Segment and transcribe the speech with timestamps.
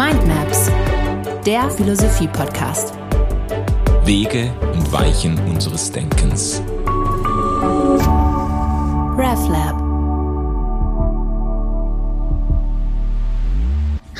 [0.00, 0.70] Mindmaps,
[1.44, 2.94] der Philosophie-Podcast.
[4.04, 6.62] Wege und Weichen unseres Denkens.
[9.18, 9.89] RefLab.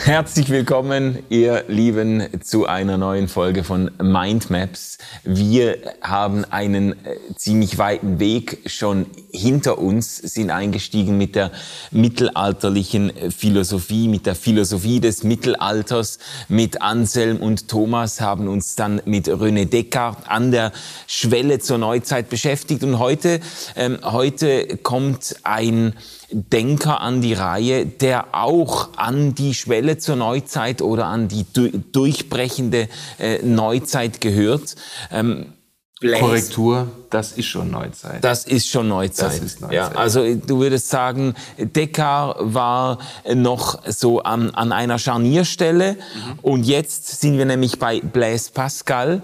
[0.03, 4.97] Herzlich willkommen, ihr Lieben, zu einer neuen Folge von Mindmaps.
[5.25, 11.51] Wir haben einen äh, ziemlich weiten Weg schon hinter uns, sind eingestiegen mit der
[11.91, 19.29] mittelalterlichen Philosophie, mit der Philosophie des Mittelalters, mit Anselm und Thomas, haben uns dann mit
[19.29, 20.73] René Descartes an der
[21.09, 23.41] Schwelle zur Neuzeit beschäftigt und heute,
[23.77, 25.93] ähm, heute kommt ein
[26.33, 31.45] Denker an die Reihe, der auch an die Schwelle zur Neuzeit oder an die
[31.93, 34.77] durchbrechende äh, Neuzeit gehört.
[35.11, 35.53] Ähm,
[36.01, 36.21] Blaise.
[36.25, 38.25] Korrektur, das ist schon Neuzeit.
[38.25, 39.33] Das ist schon Neuzeit.
[39.33, 39.75] Das ist Neuzeit.
[39.77, 42.99] Ja, also du würdest sagen, Descartes war
[43.35, 46.39] noch so an, an einer Scharnierstelle mhm.
[46.41, 49.21] und jetzt sind wir nämlich bei Blaise Pascal.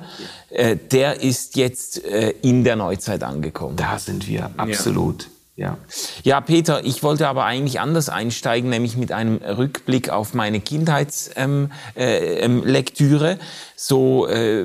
[0.50, 3.76] Äh, der ist jetzt äh, in der Neuzeit angekommen.
[3.76, 5.22] Da sind wir, absolut.
[5.22, 5.28] Ja.
[5.56, 5.78] Ja.
[6.22, 11.38] ja, Peter, ich wollte aber eigentlich anders einsteigen, nämlich mit einem Rückblick auf meine Kindheitslektüre.
[11.44, 12.62] Ähm, äh, ähm,
[13.76, 14.64] so äh,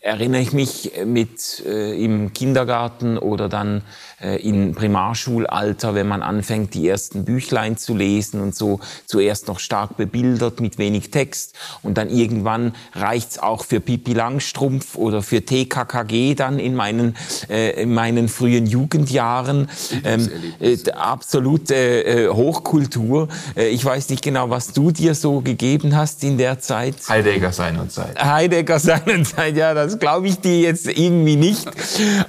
[0.00, 3.82] erinnere ich mich mit äh, im Kindergarten oder dann
[4.20, 9.58] äh, in Primarschulalter, wenn man anfängt, die ersten Büchlein zu lesen und so zuerst noch
[9.58, 15.44] stark bebildert mit wenig Text und dann irgendwann reicht's auch für Pipi Langstrumpf oder für
[15.44, 17.16] TKKG dann in meinen
[17.48, 19.68] äh, in meinen frühen Jugendjahren
[20.04, 20.28] ähm,
[20.60, 23.28] äh, absolute äh, Hochkultur.
[23.56, 26.96] Äh, ich weiß nicht genau, was du dir so gegeben hast in der Zeit.
[27.08, 28.22] Heidegger seinerzeit.
[28.22, 31.66] Heidegger seinerzeit, ja, das glaube ich dir jetzt irgendwie nicht.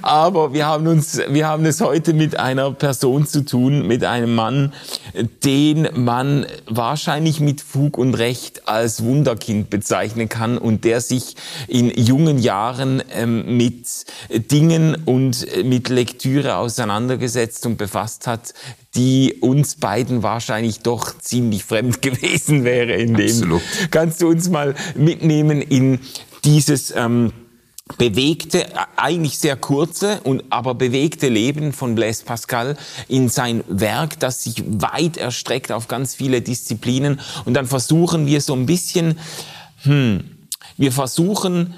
[0.02, 4.34] Aber wir haben uns, wir haben es heute mit einer Person zu tun, mit einem
[4.34, 4.72] Mann,
[5.44, 11.36] den man wahrscheinlich mit Fug und Recht als Wunderkind bezeichnen kann und der sich
[11.68, 13.86] in jungen Jahren ähm, mit
[14.50, 18.54] Dingen und mit Lektüre auseinandergesetzt und befasst hat,
[18.94, 23.26] die uns beiden wahrscheinlich doch ziemlich fremd gewesen wäre in dem.
[23.26, 23.62] Absolut.
[23.90, 26.00] Kannst du uns mal mitnehmen in
[26.44, 27.32] dieses ähm,
[27.98, 28.66] bewegte,
[28.96, 32.76] eigentlich sehr kurze und aber bewegte Leben von Blaise Pascal
[33.08, 37.20] in sein Werk, das sich weit erstreckt auf ganz viele Disziplinen.
[37.44, 39.18] Und dann versuchen wir so ein bisschen,
[39.82, 41.74] hm, wir versuchen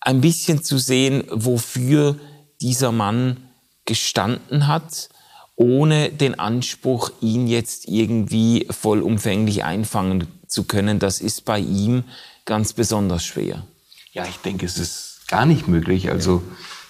[0.00, 2.16] ein bisschen zu sehen, wofür
[2.60, 3.48] dieser Mann
[3.84, 5.08] gestanden hat,
[5.56, 10.98] ohne den Anspruch, ihn jetzt irgendwie vollumfänglich einfangen zu können.
[10.98, 12.04] Das ist bei ihm
[12.44, 13.64] ganz besonders schwer.
[14.12, 16.10] Ja, ich denke, es ist gar nicht möglich.
[16.10, 16.42] Also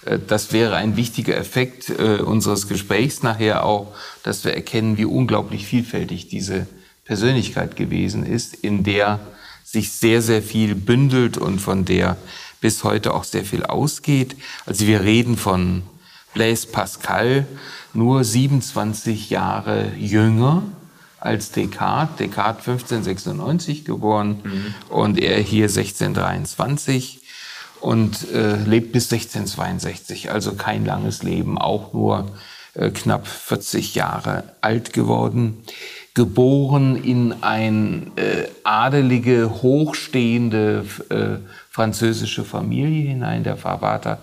[0.05, 3.93] äh, das wäre ein wichtiger Effekt äh, unseres Gesprächs nachher auch,
[4.23, 6.67] dass wir erkennen, wie unglaublich vielfältig diese
[7.05, 9.19] Persönlichkeit gewesen ist, in der
[9.63, 12.17] sich sehr, sehr viel bündelt und von der
[12.61, 14.35] bis heute auch sehr viel ausgeht.
[14.65, 15.83] Also wir reden von
[16.35, 17.47] Blaise Pascal,
[17.93, 20.63] nur 27 Jahre jünger
[21.19, 22.17] als Descartes.
[22.17, 24.75] Descartes 1596 geboren mhm.
[24.89, 27.21] und er hier 1623
[27.79, 32.31] und äh, lebt bis 1662, also kein langes Leben, auch nur
[32.73, 35.63] äh, knapp 40 Jahre alt geworden.
[36.15, 41.37] Geboren in ein äh, adelige, hochstehende äh,
[41.75, 43.43] französische Familie hinein.
[43.43, 44.19] Der Vater,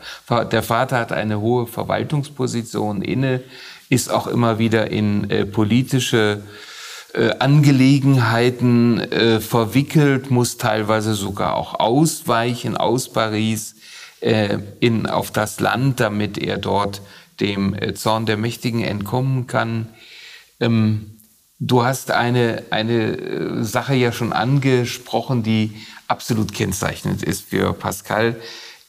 [0.51, 3.43] der Vater hat eine hohe Verwaltungsposition inne,
[3.91, 6.41] ist auch immer wieder in äh, politische
[7.13, 13.75] äh, Angelegenheiten äh, verwickelt, muss teilweise sogar auch ausweichen aus Paris
[14.21, 17.03] äh, in, auf das Land, damit er dort
[17.39, 19.89] dem äh, Zorn der Mächtigen entkommen kann.
[20.59, 21.12] Ähm,
[21.67, 25.73] du hast eine, eine äh, Sache ja schon angesprochen, die
[26.09, 28.37] absolut kennzeichnend ist für Pascal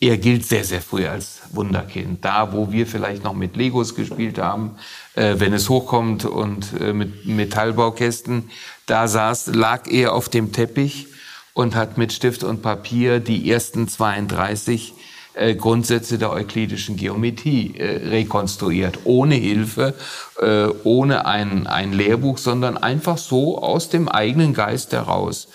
[0.03, 2.25] er gilt sehr, sehr früh als Wunderkind.
[2.25, 4.71] Da, wo wir vielleicht noch mit Legos gespielt haben,
[5.15, 8.49] äh, wenn es hochkommt und äh, mit Metallbaukästen,
[8.85, 11.07] da saß, lag er auf dem Teppich
[11.53, 14.93] und hat mit Stift und Papier die ersten 32
[15.33, 19.93] äh, Grundsätze der euklidischen Geometrie äh, rekonstruiert, ohne Hilfe,
[20.39, 25.47] äh, ohne ein, ein Lehrbuch, sondern einfach so aus dem eigenen Geist heraus.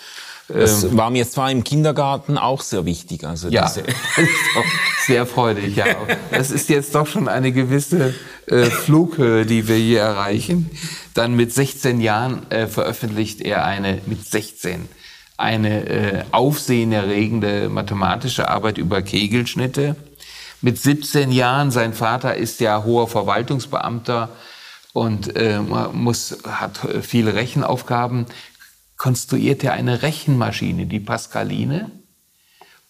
[0.49, 3.23] Das ähm, war mir zwar im Kindergarten auch sehr wichtig.
[3.23, 3.83] Also ja, diese
[5.05, 5.75] sehr freudig.
[5.75, 5.85] Ja,
[6.31, 8.15] das ist jetzt doch schon eine gewisse
[8.47, 10.71] äh, Flughöhe, die wir hier erreichen.
[11.13, 14.87] Dann mit 16 Jahren äh, veröffentlicht er eine mit 16
[15.39, 19.95] eine äh, aufsehenerregende mathematische Arbeit über Kegelschnitte.
[20.61, 24.29] Mit 17 Jahren, sein Vater ist ja hoher Verwaltungsbeamter
[24.91, 28.25] und äh, muss, hat viele Rechenaufgaben,
[28.97, 31.89] konstruiert er eine Rechenmaschine, die Pascaline.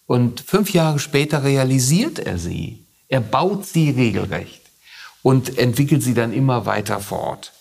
[0.06, 2.84] Und fünf Jahre später realisiert er sie.
[3.06, 4.62] Er baut sie regelrecht
[5.22, 7.52] und entwickelt sie dann immer weiter fort.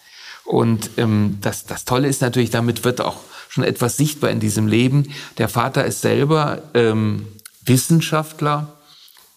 [0.46, 3.18] Und ähm, das, das Tolle ist natürlich, damit wird auch
[3.50, 5.12] schon etwas sichtbar in diesem Leben.
[5.38, 7.26] Der Vater ist selber ähm,
[7.66, 8.68] Wissenschaftler.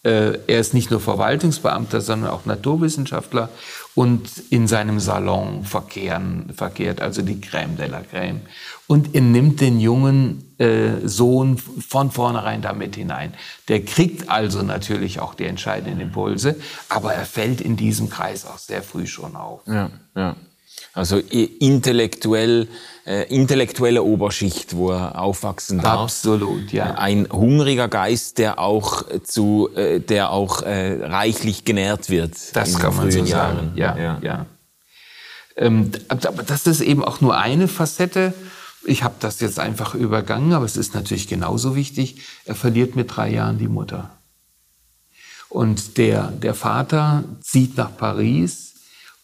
[0.05, 3.49] Äh, er ist nicht nur Verwaltungsbeamter, sondern auch Naturwissenschaftler
[3.95, 8.41] und in seinem Salon verkehren, verkehrt also die Crème de la Crème.
[8.87, 13.33] Und er nimmt den jungen äh, Sohn von vornherein damit hinein.
[13.69, 16.57] Der kriegt also natürlich auch die entscheidenden Impulse,
[16.89, 19.61] aber er fällt in diesem Kreis auch sehr früh schon auf.
[19.67, 20.37] Ja, ja.
[20.95, 22.69] Also intellektuell,
[23.07, 26.01] äh, intellektuelle Oberschicht, wo er aufwachsen darf.
[26.01, 26.95] Absolut, ja.
[26.97, 32.35] Ein hungriger Geist, der auch zu, äh, der auch äh, reichlich genährt wird.
[32.55, 33.73] Das kann man so sagen.
[33.75, 34.19] Ja, ja.
[34.23, 34.47] ja.
[35.57, 38.35] Ähm, aber das ist eben auch nur eine Facette.
[38.85, 42.17] Ich habe das jetzt einfach übergangen, aber es ist natürlich genauso wichtig.
[42.45, 44.11] Er verliert mit drei Jahren die Mutter.
[45.49, 48.72] Und der, der Vater zieht nach Paris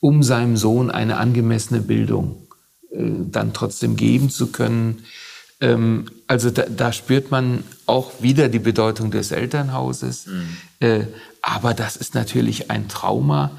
[0.01, 2.47] um seinem Sohn eine angemessene Bildung
[2.91, 2.99] äh,
[3.31, 5.05] dann trotzdem geben zu können.
[5.61, 10.27] Ähm, also da, da, spürt man auch wieder die Bedeutung des Elternhauses.
[10.27, 10.57] Mhm.
[10.81, 11.07] Äh,
[11.43, 13.51] aber das ist natürlich ein Trauma.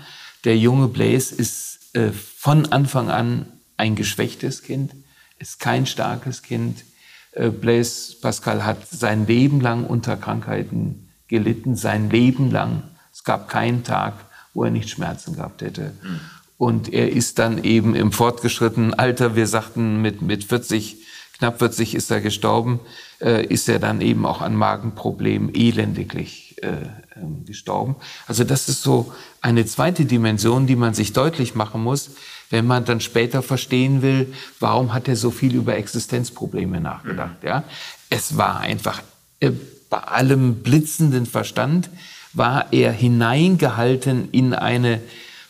[0.45, 3.47] Der junge Blaise ist äh, von Anfang an
[3.77, 4.93] ein geschwächtes Kind,
[5.39, 6.83] ist kein starkes Kind.
[7.31, 12.83] Äh, Blaise Pascal hat sein Leben lang unter Krankheiten gelitten, sein Leben lang.
[13.11, 14.13] Es gab keinen Tag,
[14.53, 15.93] wo er nicht Schmerzen gehabt hätte.
[16.03, 16.19] Mhm.
[16.57, 20.97] Und er ist dann eben im fortgeschrittenen Alter, wir sagten mit, mit 40,
[21.37, 22.81] knapp 40 ist er gestorben,
[23.21, 26.67] äh, ist er dann eben auch an Magenproblemen elendiglich äh,
[27.15, 27.95] ähm, gestorben.
[28.27, 32.11] Also das ist so eine zweite Dimension, die man sich deutlich machen muss,
[32.49, 37.43] wenn man dann später verstehen will, warum hat er so viel über Existenzprobleme nachgedacht.
[37.43, 37.63] Ja?
[38.09, 39.01] Es war einfach
[39.39, 39.51] äh,
[39.89, 41.89] bei allem blitzenden Verstand,
[42.33, 45.01] war er hineingehalten in eine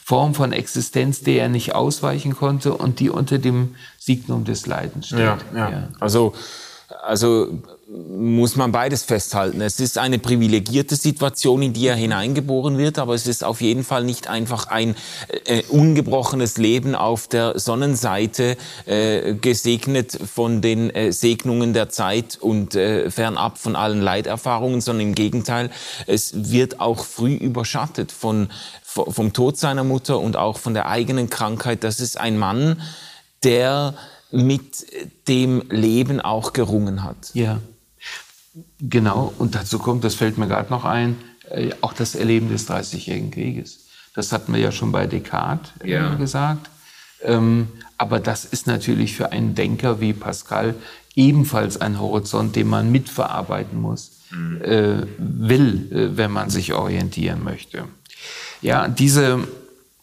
[0.04, 5.08] Form von Existenz, der er nicht ausweichen konnte und die unter dem Signum des Leidens
[5.08, 5.20] steht.
[5.20, 5.70] Ja, ja.
[5.70, 5.90] ja.
[6.00, 6.34] Also,
[7.04, 7.62] also
[7.92, 9.62] muss man beides festhalten.
[9.62, 13.84] Es ist eine privilegierte Situation, in die er hineingeboren wird, aber es ist auf jeden
[13.84, 14.96] Fall nicht einfach ein
[15.46, 22.76] äh, ungebrochenes Leben auf der Sonnenseite, äh, gesegnet von den äh, Segnungen der Zeit und
[22.76, 25.72] äh, fernab von allen Leiterfahrungen, sondern im Gegenteil,
[26.06, 28.50] es wird auch früh überschattet von,
[28.84, 31.84] vom Tod seiner Mutter und auch von der eigenen Krankheit.
[31.84, 32.82] Das ist ein Mann,
[33.44, 33.96] der
[34.30, 34.86] mit
[35.28, 37.32] dem Leben auch gerungen hat.
[37.34, 37.60] Ja.
[38.80, 41.18] Genau, und dazu kommt, das fällt mir gerade noch ein,
[41.50, 43.88] äh, auch das Erleben des Dreißigjährigen Krieges.
[44.16, 46.16] Das hatten wir ja schon bei Descartes äh, ja.
[46.16, 46.70] gesagt.
[47.22, 47.68] Ähm,
[47.98, 50.76] aber das ist natürlich für einen Denker wie Pascal
[51.16, 54.62] ebenfalls ein Horizont, den man mitverarbeiten muss, mhm.
[54.62, 57.86] äh, will, äh, wenn man sich orientieren möchte.
[58.62, 59.48] Ja, diese,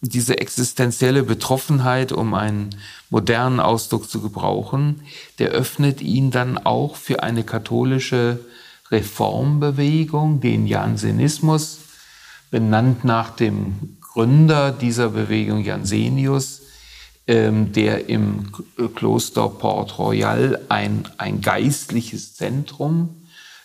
[0.00, 2.70] diese existenzielle Betroffenheit, um einen
[3.10, 5.02] modernen Ausdruck zu gebrauchen,
[5.38, 8.40] der öffnet ihn dann auch für eine katholische
[8.90, 11.78] Reformbewegung, den Jansenismus,
[12.50, 16.62] benannt nach dem Gründer dieser Bewegung, Jansenius,
[17.26, 18.52] ähm, der im
[18.94, 23.16] Kloster Port Royal ein, ein geistliches Zentrum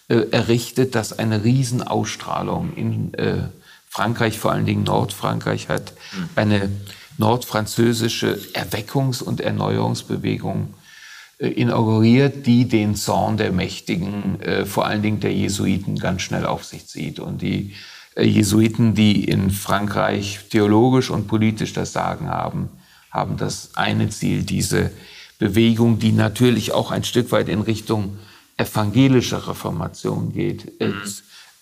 [0.08, 3.50] äh, errichtet, das eine Riesenausstrahlung in äh,
[3.92, 6.30] Frankreich, vor allen Dingen Nordfrankreich, hat mhm.
[6.36, 6.70] eine
[7.18, 10.74] nordfranzösische Erweckungs- und Erneuerungsbewegung
[11.40, 16.46] äh, inauguriert, die den Zorn der Mächtigen, äh, vor allen Dingen der Jesuiten, ganz schnell
[16.46, 17.20] auf sich zieht.
[17.20, 17.76] Und die
[18.16, 22.70] äh, Jesuiten, die in Frankreich theologisch und politisch das Sagen haben,
[23.12, 24.90] haben das eine Ziel, diese
[25.38, 28.18] Bewegung, die natürlich auch ein Stück weit in Richtung
[28.56, 31.02] evangelischer Reformation geht, mhm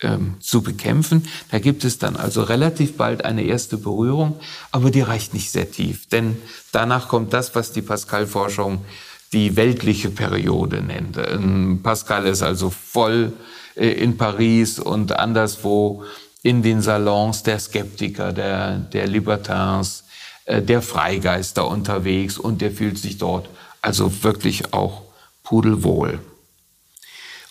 [0.02, 1.28] ähm, zu bekämpfen.
[1.52, 4.40] Da gibt es dann also relativ bald eine erste Berührung,
[4.72, 6.38] aber die reicht nicht sehr tief, denn
[6.72, 8.86] danach kommt das, was die Pascal-Forschung
[9.34, 11.18] die weltliche Periode nennt.
[11.18, 13.34] Ähm, Pascal ist also voll
[13.76, 16.04] äh, in Paris und anderswo
[16.42, 20.06] in den Salons der Skeptiker, der, der Libertins,
[20.46, 23.50] äh, der Freigeister unterwegs und der fühlt sich dort
[23.82, 25.04] also wirklich auch
[25.44, 26.20] pudelwohl.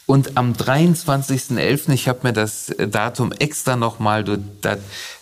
[0.08, 4.24] Und am 23.11., ich habe mir das äh, Datum extra nochmal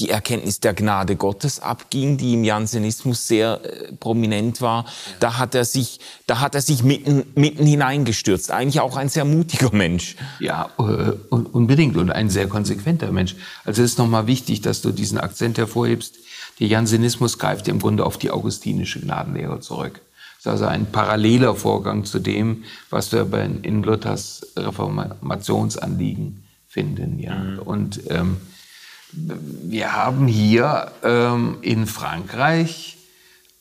[0.00, 4.86] die Erkenntnis der Gnade Gottes abging, die im Jansenismus sehr äh, prominent war.
[5.20, 8.50] Da hat er sich, da hat er sich mitten, mitten hineingestürzt.
[8.50, 10.16] Eigentlich auch ein sehr mutiger Mensch.
[10.40, 13.36] Ja, äh, unbedingt und ein sehr konsequenter Mensch.
[13.64, 16.16] Also es ist nochmal wichtig, dass du diesen Akzent hervorhebst.
[16.60, 20.00] Der Jansenismus greift im Grunde auf die augustinische Gnadenlehre zurück.
[20.44, 23.26] Das ist also ein paralleler Vorgang zu dem, was wir
[23.62, 27.18] in Luthers Reformationsanliegen finden.
[27.18, 27.34] Ja.
[27.34, 27.58] Mhm.
[27.60, 28.36] Und ähm,
[29.12, 32.98] wir haben hier ähm, in Frankreich,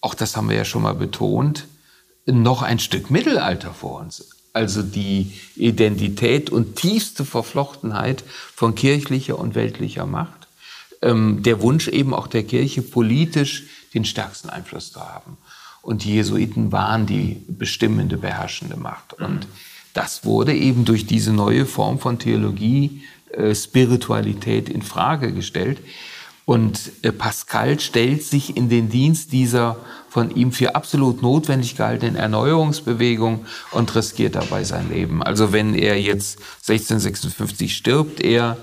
[0.02, 1.68] auch das haben wir ja schon mal betont,
[2.26, 4.30] noch ein Stück Mittelalter vor uns.
[4.54, 10.43] Also die Identität und tiefste Verflochtenheit von kirchlicher und weltlicher Macht.
[11.04, 15.38] Ähm, der Wunsch eben auch der Kirche, politisch den stärksten Einfluss zu haben.
[15.82, 19.14] Und die Jesuiten waren die bestimmende, beherrschende Macht.
[19.14, 19.48] Und
[19.94, 25.80] das wurde eben durch diese neue Form von Theologie äh, Spiritualität in Frage gestellt.
[26.46, 29.78] Und äh, Pascal stellt sich in den Dienst dieser
[30.10, 35.22] von ihm für absolut notwendig gehaltenen Erneuerungsbewegung und riskiert dabei sein Leben.
[35.22, 38.58] Also wenn er jetzt 1656 stirbt, er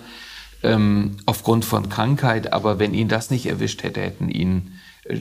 [0.62, 4.72] ähm, aufgrund von Krankheit, aber wenn ihn das nicht erwischt hätte, hätten ihn
[5.04, 5.18] äh,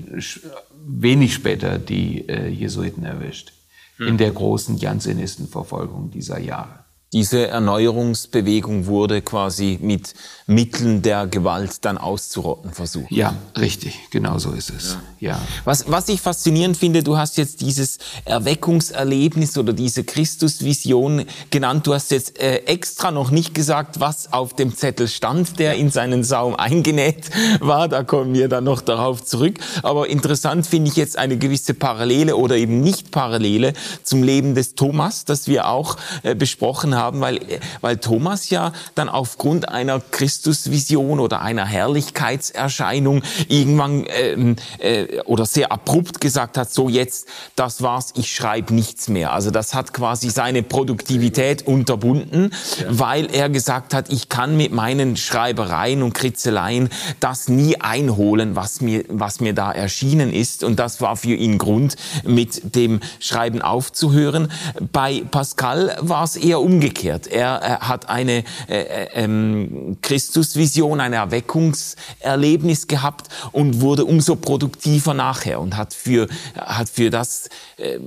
[0.86, 3.53] wenig später die äh, Jesuiten erwischt.
[3.98, 4.08] Hm.
[4.08, 6.86] In der großen Jansenistenverfolgung dieser Jahre.
[7.12, 10.13] Diese Erneuerungsbewegung wurde quasi mit
[10.46, 13.12] Mitteln der Gewalt dann auszurotten versucht.
[13.12, 14.98] Ja, richtig, genau so ist es.
[15.20, 15.32] Ja.
[15.32, 15.42] ja.
[15.63, 21.88] Was, was ich faszinierend finde, du hast jetzt dieses Erweckungserlebnis oder diese Christusvision genannt.
[21.88, 25.89] Du hast jetzt äh, extra noch nicht gesagt, was auf dem Zettel stand, der in
[25.89, 27.88] seinen Saum eingenäht war.
[27.88, 29.58] Da kommen wir dann noch darauf zurück.
[29.82, 33.74] Aber interessant finde ich jetzt eine gewisse Parallele oder eben nicht Parallele
[34.04, 37.39] zum Leben des Thomas, das wir auch äh, besprochen haben haben, weil,
[37.82, 45.72] weil Thomas ja dann aufgrund einer Christusvision oder einer Herrlichkeitserscheinung irgendwann ähm, äh, oder sehr
[45.72, 49.34] abrupt gesagt hat, so jetzt, das war's, ich schreibe nichts mehr.
[49.34, 52.86] Also das hat quasi seine Produktivität unterbunden, ja.
[52.89, 56.89] weil er gesagt hat, ich kann mit meinen Schreibereien und Kritzeleien
[57.20, 60.63] das nie einholen, was mir, was mir da erschienen ist.
[60.63, 64.51] Und das war für ihn Grund, mit dem Schreiben aufzuhören.
[64.91, 67.27] Bei Pascal war es eher umgekehrt umgekehrt.
[67.27, 75.13] Er, er hat eine äh, äh, ähm, Christusvision, ein Erweckungserlebnis gehabt und wurde umso produktiver
[75.13, 78.00] nachher und hat für, hat für das, äh,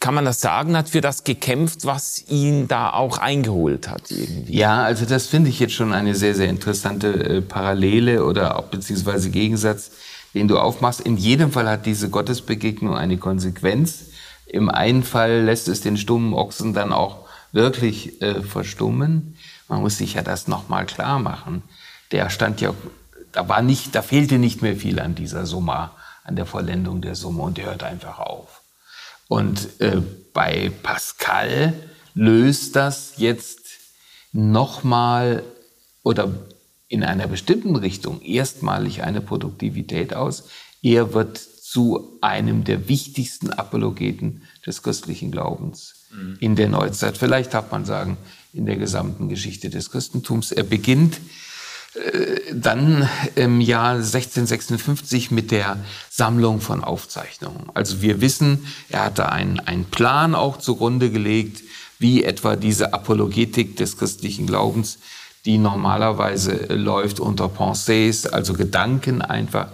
[0.00, 4.10] kann man das sagen, hat für das gekämpft, was ihn da auch eingeholt hat.
[4.10, 4.56] Irgendwie.
[4.56, 8.66] Ja, also das finde ich jetzt schon eine sehr, sehr interessante äh, Parallele oder auch
[8.66, 9.90] beziehungsweise Gegensatz,
[10.34, 11.00] den du aufmachst.
[11.00, 14.06] In jedem Fall hat diese Gottesbegegnung eine Konsequenz.
[14.46, 19.36] Im einen Fall lässt es den stummen Ochsen dann auch wirklich äh, verstummen.
[19.68, 21.62] Man muss sich ja das nochmal klar machen.
[22.12, 22.74] Der stand ja,
[23.32, 25.90] da war nicht, da fehlte nicht mehr viel an dieser Summe,
[26.24, 28.62] an der Vollendung der Summe und der hört einfach auf.
[29.28, 30.00] Und äh,
[30.32, 31.74] bei Pascal
[32.14, 33.60] löst das jetzt
[34.32, 35.42] nochmal
[36.02, 36.32] oder
[36.88, 40.48] in einer bestimmten Richtung erstmalig eine Produktivität aus.
[40.82, 46.36] Er wird zu einem der wichtigsten Apologeten des christlichen Glaubens mhm.
[46.40, 47.18] in der Neuzeit.
[47.18, 48.16] Vielleicht darf man sagen,
[48.52, 50.50] in der gesamten Geschichte des Christentums.
[50.50, 51.20] Er beginnt
[51.94, 55.78] äh, dann im Jahr 1656 mit der
[56.10, 57.70] Sammlung von Aufzeichnungen.
[57.74, 61.62] Also wir wissen, er hatte einen, einen Plan auch zugrunde gelegt,
[61.98, 64.98] wie etwa diese Apologetik des christlichen Glaubens,
[65.44, 69.68] die normalerweise läuft unter Pensées, also Gedanken einfach,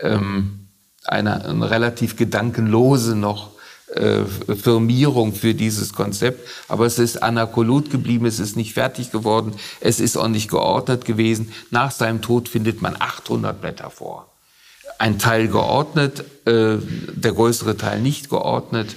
[0.00, 0.68] ähm,
[1.04, 3.52] eine, eine relativ gedankenlose noch
[3.94, 6.46] äh, Firmierung für dieses Konzept.
[6.68, 11.06] Aber es ist anakolut geblieben, es ist nicht fertig geworden, es ist auch nicht geordnet
[11.06, 11.52] gewesen.
[11.70, 14.26] Nach seinem Tod findet man 800 Blätter vor.
[14.98, 16.76] Ein Teil geordnet, äh,
[17.14, 18.94] der größere Teil nicht geordnet.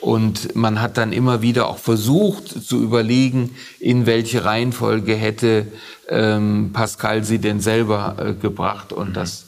[0.00, 5.66] Und man hat dann immer wieder auch versucht zu überlegen, in welche Reihenfolge hätte
[6.08, 8.92] ähm, Pascal sie denn selber äh, gebracht.
[8.92, 9.44] Und das,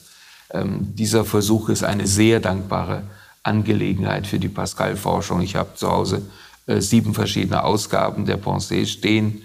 [0.51, 3.03] ähm, dieser Versuch ist eine sehr dankbare
[3.45, 5.41] Angelegenheit für die Pascal-Forschung.
[5.41, 6.23] Ich habe zu Hause
[6.67, 9.43] äh, sieben verschiedene Ausgaben der Pensée stehen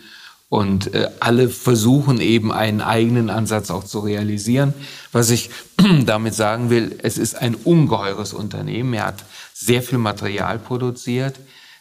[0.49, 4.75] und äh, alle versuchen eben einen eigenen Ansatz auch zu realisieren.
[5.13, 5.51] Was ich
[6.07, 8.95] damit sagen will, es ist ein ungeheures Unternehmen.
[8.95, 11.39] Er hat sehr viel Material produziert,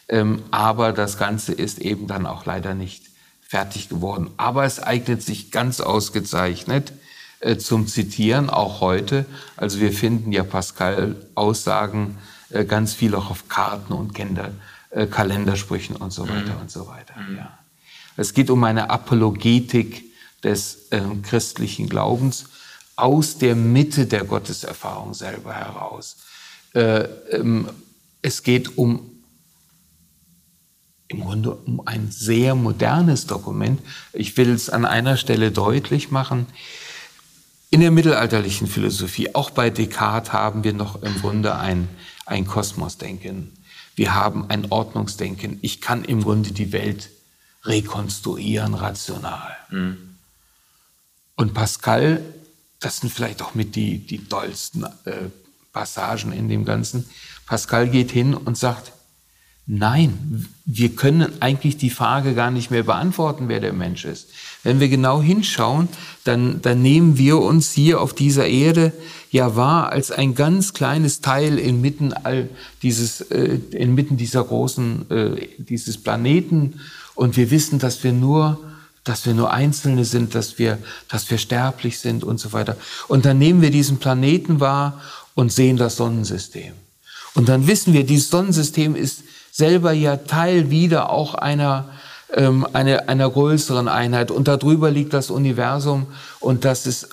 [0.08, 3.04] ähm, aber das Ganze ist eben dann auch leider nicht
[3.40, 4.30] fertig geworden.
[4.36, 6.92] Aber es eignet sich ganz ausgezeichnet
[7.40, 9.26] äh, zum Zitieren, auch heute.
[9.56, 12.18] Also wir finden ja Pascal-Aussagen
[12.50, 14.52] äh, ganz viel auch auf Karten und Kinder,
[14.90, 16.60] äh, Kalendersprüchen und so weiter mhm.
[16.62, 17.14] und so weiter.
[17.18, 17.36] Mhm.
[17.38, 17.58] Ja.
[18.16, 20.04] Es geht um eine Apologetik
[20.42, 22.46] des äh, christlichen Glaubens
[22.96, 26.18] aus der Mitte der Gotteserfahrung selber heraus.
[26.74, 27.68] Äh, ähm,
[28.22, 29.06] es geht um
[31.08, 33.80] im Grunde um ein sehr modernes Dokument.
[34.12, 36.46] Ich will es an einer Stelle deutlich machen.
[37.72, 41.88] In der mittelalterlichen Philosophie, auch bei Descartes, haben wir noch im Grunde ein,
[42.26, 43.52] ein Kosmosdenken.
[43.94, 45.60] Wir haben ein Ordnungsdenken.
[45.62, 47.10] Ich kann im Grunde die Welt
[47.64, 49.56] rekonstruieren, rational.
[49.70, 50.16] Mhm.
[51.36, 52.20] Und Pascal,
[52.80, 55.28] das sind vielleicht auch mit die, die dollsten äh,
[55.72, 57.08] Passagen in dem Ganzen.
[57.46, 58.90] Pascal geht hin und sagt,
[59.66, 64.30] nein, wir können eigentlich die Frage gar nicht mehr beantworten, wer der Mensch ist.
[64.62, 65.88] Wenn wir genau hinschauen,
[66.24, 68.92] dann, dann nehmen wir uns hier auf dieser Erde
[69.30, 72.50] ja wahr als ein ganz kleines Teil inmitten all
[72.82, 76.80] dieses, äh, inmitten dieser großen, äh, dieses Planeten.
[77.14, 78.60] Und wir wissen, dass wir nur
[79.04, 82.76] dass wir nur Einzelne sind, dass wir, dass wir sterblich sind und so weiter.
[83.08, 85.00] Und dann nehmen wir diesen Planeten wahr
[85.34, 86.74] und sehen das Sonnensystem.
[87.34, 91.90] Und dann wissen wir, dieses Sonnensystem ist selber ja Teil wieder auch einer,
[92.34, 94.30] ähm, einer, einer größeren Einheit.
[94.30, 96.06] Und darüber liegt das Universum
[96.40, 97.08] und das ist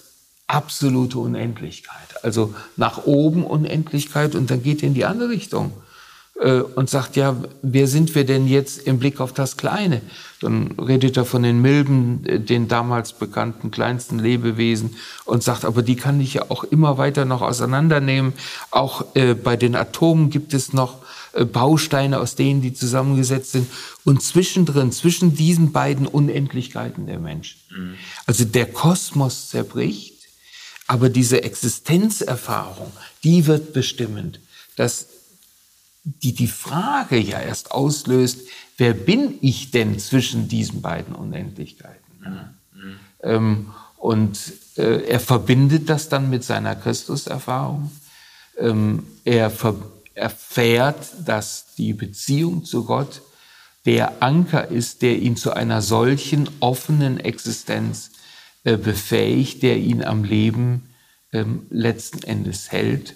[0.47, 2.23] absolute Unendlichkeit.
[2.23, 5.73] Also nach oben Unendlichkeit und dann geht in die andere Richtung.
[6.39, 10.01] Äh, und sagt, ja, wer sind wir denn jetzt im Blick auf das Kleine?
[10.39, 15.81] Dann redet er von den Milben, äh, den damals bekannten kleinsten Lebewesen und sagt, aber
[15.81, 18.33] die kann ich ja auch immer weiter noch auseinandernehmen.
[18.69, 20.99] Auch äh, bei den Atomen gibt es noch
[21.45, 23.69] Bausteine, aus denen die zusammengesetzt sind.
[24.03, 27.57] Und zwischendrin, zwischen diesen beiden Unendlichkeiten der Mensch.
[27.69, 27.95] Mhm.
[28.25, 30.15] Also der Kosmos zerbricht,
[30.87, 32.91] aber diese Existenzerfahrung,
[33.23, 34.39] die wird bestimmend.
[34.75, 35.07] Das
[36.21, 38.47] die die Frage ja erst auslöst,
[38.77, 41.99] wer bin ich denn zwischen diesen beiden Unendlichkeiten?
[42.23, 42.99] Mhm.
[43.23, 47.91] Ähm, und äh, er verbindet das dann mit seiner Christuserfahrung.
[48.57, 49.49] Ähm, er
[50.17, 53.21] erfährt, dass die Beziehung zu Gott
[53.85, 58.11] der Anker ist, der ihn zu einer solchen offenen Existenz
[58.63, 60.89] äh, befähigt, der ihn am Leben
[61.31, 63.15] ähm, letzten Endes hält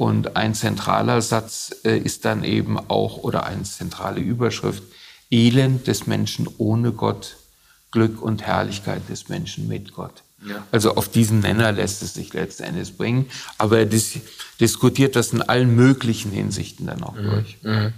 [0.00, 4.82] und ein zentraler Satz äh, ist dann eben auch, oder eine zentrale Überschrift,
[5.30, 7.36] Elend des Menschen ohne Gott,
[7.90, 10.22] Glück und Herrlichkeit des Menschen mit Gott.
[10.42, 10.66] Ja.
[10.72, 14.18] Also auf diesen Nenner lässt es sich letzten Endes bringen, aber er dis
[14.58, 17.30] diskutiert das in allen möglichen Hinsichten dann auch mhm.
[17.30, 17.58] durch.
[17.62, 17.92] Mhm.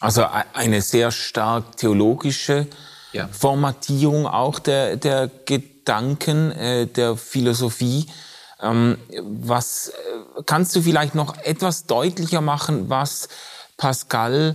[0.00, 2.66] Also e-, eine sehr stark theologische
[3.12, 3.28] ja.
[3.28, 8.06] Formatierung auch der, der Gedanken, äh, der Philosophie.
[8.60, 13.28] Ähm, was äh, kannst du vielleicht noch etwas deutlicher machen, was
[13.76, 14.54] Pascal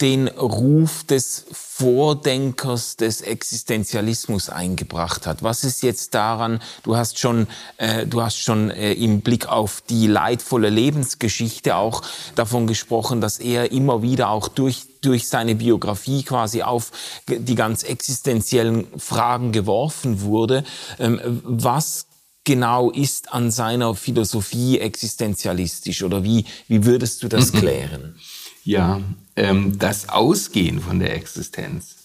[0.00, 5.42] den Ruf des Vordenkers des Existenzialismus eingebracht hat.
[5.42, 6.60] Was ist jetzt daran?
[6.82, 7.48] Du hast schon,
[7.78, 12.02] äh, du hast schon äh, im Blick auf die leidvolle Lebensgeschichte auch
[12.34, 16.92] davon gesprochen, dass er immer wieder auch durch durch seine Biografie quasi auf
[17.26, 20.62] die ganz existenziellen Fragen geworfen wurde.
[21.00, 22.06] Ähm, was
[22.44, 28.16] genau ist an seiner Philosophie existenzialistisch oder wie, wie würdest du das klären?
[28.64, 29.00] Ja,
[29.36, 31.96] ähm, das Ausgehen von der Existenz.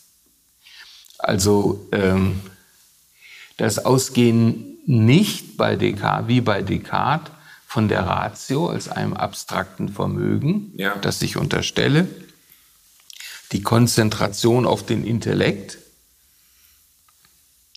[1.20, 2.41] Also ähm,
[3.58, 7.32] das Ausgehen nicht bei Descartes, wie bei Descartes
[7.67, 10.96] von der Ratio als einem abstrakten Vermögen, ja.
[10.98, 12.08] das ich unterstelle,
[13.52, 15.78] die Konzentration auf den Intellekt,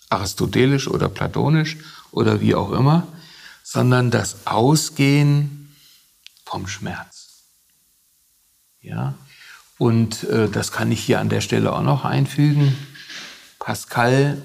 [0.09, 1.77] aristotelisch oder platonisch
[2.13, 3.07] oder wie auch immer,
[3.63, 5.75] sondern das Ausgehen
[6.45, 7.20] vom Schmerz.
[8.83, 9.15] Ja,
[9.79, 12.77] und äh, das kann ich hier an der Stelle auch noch einfügen.
[13.59, 14.43] Pascal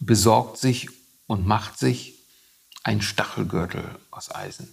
[0.00, 0.88] besorgt sich
[1.26, 2.14] und macht sich
[2.84, 4.68] ein Stachelgürtel aus Eisen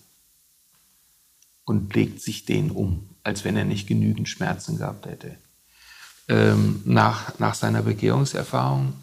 [1.66, 5.36] und legt sich den um, als wenn er nicht genügend Schmerzen gehabt hätte.
[6.28, 8.94] Ähm, nach, nach seiner Bekehrungserfahrung.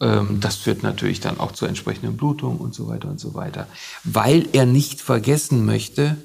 [0.00, 3.66] Ähm, das führt natürlich dann auch zu entsprechenden Blutungen und so weiter und so weiter,
[4.04, 6.16] weil er nicht vergessen möchte,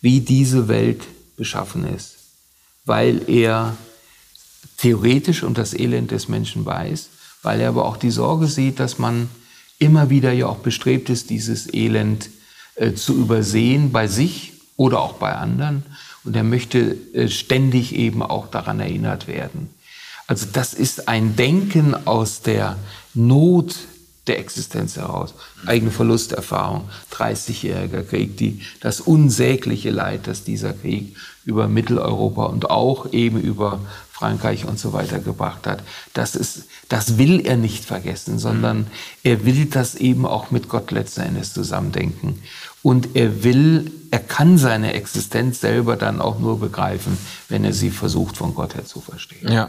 [0.00, 1.02] wie diese Welt
[1.36, 2.16] beschaffen ist,
[2.84, 3.76] weil er
[4.76, 7.08] theoretisch um das Elend des Menschen weiß,
[7.42, 9.28] weil er aber auch die Sorge sieht, dass man
[9.78, 12.30] immer wieder ja auch bestrebt ist, dieses Elend
[12.76, 15.84] äh, zu übersehen bei sich oder auch bei anderen.
[16.24, 19.70] Und er möchte äh, ständig eben auch daran erinnert werden.
[20.26, 22.76] Also das ist ein Denken aus der
[23.14, 23.76] Not
[24.26, 25.34] der Existenz heraus.
[25.66, 33.12] Eigene Verlusterfahrung, 30-jähriger Krieg, die, das unsägliche Leid, das dieser Krieg über Mitteleuropa und auch
[33.12, 35.82] eben über Frankreich und so weiter gebracht hat.
[36.14, 38.86] Das ist, das will er nicht vergessen, sondern
[39.22, 42.42] er will das eben auch mit Gott letzten Endes zusammendenken.
[42.82, 47.90] Und er will, er kann seine Existenz selber dann auch nur begreifen, wenn er sie
[47.90, 49.52] versucht von Gott her zu verstehen.
[49.52, 49.68] Ja.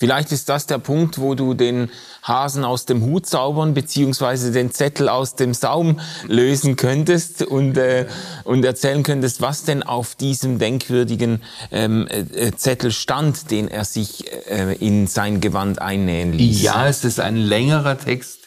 [0.00, 1.90] Vielleicht ist das der Punkt, wo du den
[2.22, 8.06] Hasen aus dem Hut zaubern beziehungsweise den Zettel aus dem Saum lösen könntest und, äh,
[8.44, 14.30] und erzählen könntest, was denn auf diesem denkwürdigen ähm, äh, Zettel stand, den er sich
[14.48, 16.62] äh, in sein Gewand einnähen ließ.
[16.62, 18.38] Ja, es ist ein längerer Text.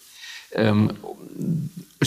[0.54, 0.94] Ähm,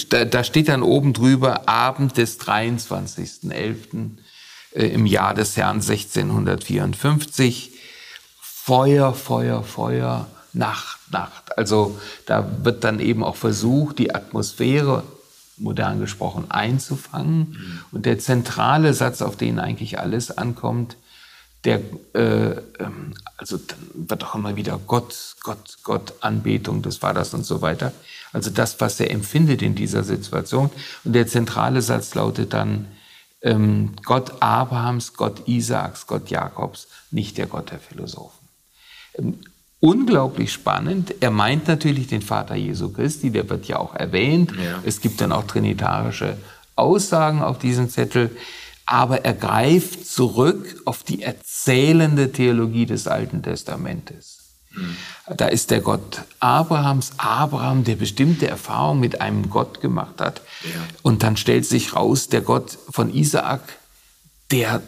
[0.09, 4.11] da steht dann oben drüber Abend des 23.11.
[4.75, 7.74] Äh, im Jahr des Herrn 1654
[8.67, 11.59] Feuer, Feuer, Feuer, Nacht, Nacht.
[11.59, 15.03] Also da wird dann eben auch versucht, die Atmosphäre,
[15.59, 17.39] modern gesprochen, einzufangen.
[17.51, 17.81] Mhm.
[17.93, 20.97] Und der zentrale Satz, auf den eigentlich alles ankommt,
[21.65, 21.83] der,
[22.15, 27.45] äh, ähm, also dann wird auch immer wieder Gott, Gott, Gott, Anbetung des Vaters und
[27.45, 27.93] so weiter.
[28.33, 30.71] Also das, was er empfindet in dieser Situation.
[31.05, 32.87] Und der zentrale Satz lautet dann,
[33.43, 38.44] ähm, Gott Abrahams, Gott Isaaks, Gott Jakobs, nicht der Gott der Philosophen.
[39.19, 39.39] Ähm,
[39.81, 41.15] unglaublich spannend.
[41.21, 44.53] Er meint natürlich den Vater Jesu Christi, der wird ja auch erwähnt.
[44.53, 44.81] Ja.
[44.85, 46.39] Es gibt dann auch trinitarische
[46.75, 48.31] Aussagen auf diesem Zettel.
[48.87, 54.45] Aber er greift zurück auf die erzählende Theologie des Alten Testamentes.
[54.75, 54.97] Mhm.
[55.37, 60.43] Da ist der Gott Abrahams, Abraham, der bestimmte Erfahrungen mit einem Gott gemacht hat.
[60.65, 60.81] Ja.
[61.03, 63.79] Und dann stellt sich raus, der Gott von Isaak,
[64.51, 64.83] der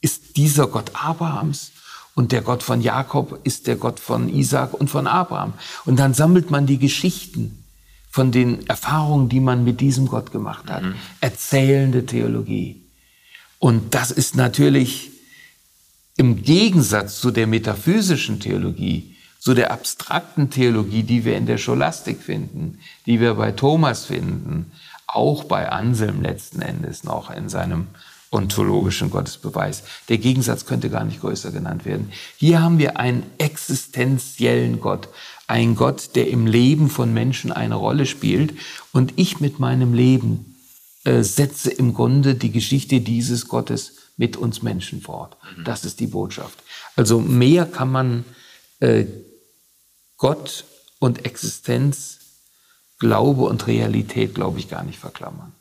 [0.00, 1.72] ist dieser Gott Abrahams.
[2.18, 5.52] Und der Gott von Jakob ist der Gott von Isaac und von Abraham.
[5.84, 7.64] Und dann sammelt man die Geschichten
[8.10, 10.82] von den Erfahrungen, die man mit diesem Gott gemacht hat.
[10.82, 10.94] Mhm.
[11.20, 12.82] Erzählende Theologie.
[13.60, 15.12] Und das ist natürlich
[16.16, 22.20] im Gegensatz zu der metaphysischen Theologie, zu der abstrakten Theologie, die wir in der Scholastik
[22.20, 24.72] finden, die wir bei Thomas finden,
[25.06, 27.86] auch bei Anselm letzten Endes noch in seinem
[28.30, 29.82] ontologischen Gottesbeweis.
[30.08, 32.12] Der Gegensatz könnte gar nicht größer genannt werden.
[32.36, 35.08] Hier haben wir einen existenziellen Gott,
[35.46, 38.54] einen Gott, der im Leben von Menschen eine Rolle spielt.
[38.92, 40.56] Und ich mit meinem Leben
[41.04, 45.36] äh, setze im Grunde die Geschichte dieses Gottes mit uns Menschen fort.
[45.56, 45.64] Mhm.
[45.64, 46.58] Das ist die Botschaft.
[46.96, 48.24] Also mehr kann man
[48.80, 49.06] äh,
[50.16, 50.64] Gott
[50.98, 52.18] und Existenz,
[52.98, 55.52] Glaube und Realität, glaube ich, gar nicht verklammern.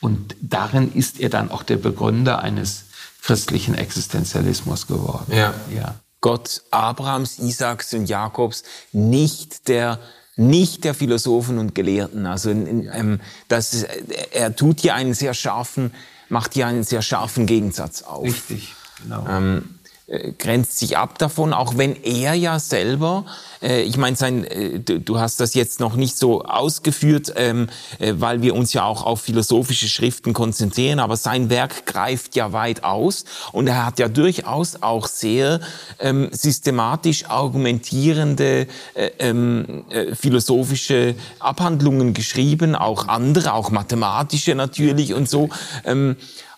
[0.00, 2.84] Und darin ist er dann auch der Begründer eines
[3.22, 5.32] christlichen Existenzialismus geworden.
[5.32, 5.54] Ja.
[5.74, 5.96] ja.
[6.20, 9.98] Gott Abrahams, Isaaks und Jakobs, nicht der
[10.38, 12.26] nicht der Philosophen und Gelehrten.
[12.26, 13.84] Also ähm, das,
[14.32, 15.92] er tut hier einen sehr scharfen,
[16.28, 18.24] macht hier einen sehr scharfen Gegensatz auf.
[18.24, 19.26] Richtig, genau.
[19.26, 19.75] Ähm,
[20.08, 23.24] äh, grenzt sich ab davon, auch wenn er ja selber,
[23.60, 27.68] äh, ich meine, sein, äh, du, du, hast das jetzt noch nicht so ausgeführt, ähm,
[27.98, 32.52] äh, weil wir uns ja auch auf philosophische Schriften konzentrieren, aber sein Werk greift ja
[32.52, 35.58] weit aus und er hat ja durchaus auch sehr
[35.98, 45.28] ähm, systematisch argumentierende äh, ähm, äh, philosophische Abhandlungen geschrieben, auch andere, auch mathematische natürlich und
[45.28, 45.48] so.
[45.84, 46.16] Ähm,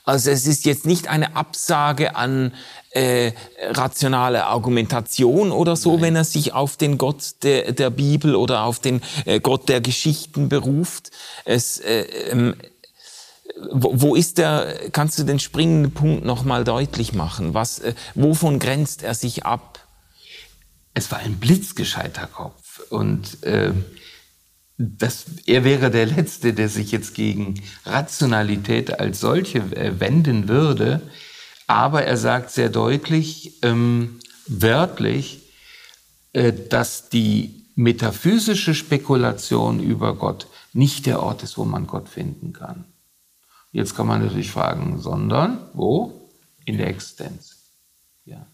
[0.08, 2.54] Also es ist jetzt nicht eine Absage an
[2.90, 6.02] äh, rationale Argumentation oder so, Nein.
[6.02, 9.80] wenn er sich auf den Gott der, der Bibel oder auf den äh, Gott der
[9.80, 11.10] Geschichten beruft.
[11.44, 12.54] Es, äh, ähm,
[13.70, 17.54] wo, wo ist der, kannst du den springenden Punkt nochmal deutlich machen?
[17.54, 19.86] Was, äh, wovon grenzt er sich ab?
[20.94, 23.72] Es war ein blitzgescheiter Kopf und äh,
[24.78, 31.02] das, er wäre der Letzte, der sich jetzt gegen Rationalität als solche äh, wenden würde.
[31.68, 35.42] Aber er sagt sehr deutlich, ähm, wörtlich,
[36.32, 42.52] äh, dass die metaphysische Spekulation über Gott nicht der Ort ist, wo man Gott finden
[42.52, 42.84] kann.
[43.70, 46.30] Jetzt kann man natürlich fragen, sondern wo?
[46.64, 47.56] In der Existenz.
[48.24, 48.46] Ja.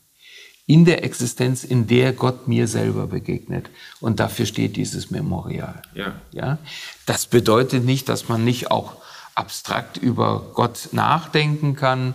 [0.66, 3.70] In der Existenz, in der Gott mir selber begegnet.
[4.00, 5.82] Und dafür steht dieses Memorial.
[5.94, 6.20] Ja.
[6.32, 6.58] Ja.
[7.06, 8.96] Das bedeutet nicht, dass man nicht auch
[9.34, 12.14] abstrakt über Gott nachdenken kann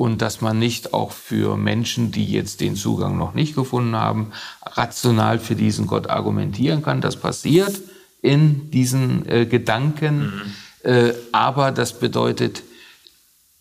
[0.00, 4.32] und dass man nicht auch für Menschen, die jetzt den Zugang noch nicht gefunden haben,
[4.64, 7.02] rational für diesen Gott argumentieren kann.
[7.02, 7.82] Das passiert
[8.22, 10.90] in diesen äh, Gedanken, mhm.
[10.90, 12.62] äh, aber das bedeutet,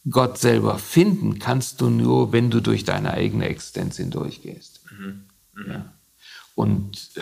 [0.10, 4.80] Gott selber finden kannst du nur, wenn du durch deine eigene Existenz hindurchgehst.
[4.98, 5.26] Mhm.
[5.56, 5.72] Mhm.
[5.72, 5.94] Ja.
[6.56, 7.22] Und äh,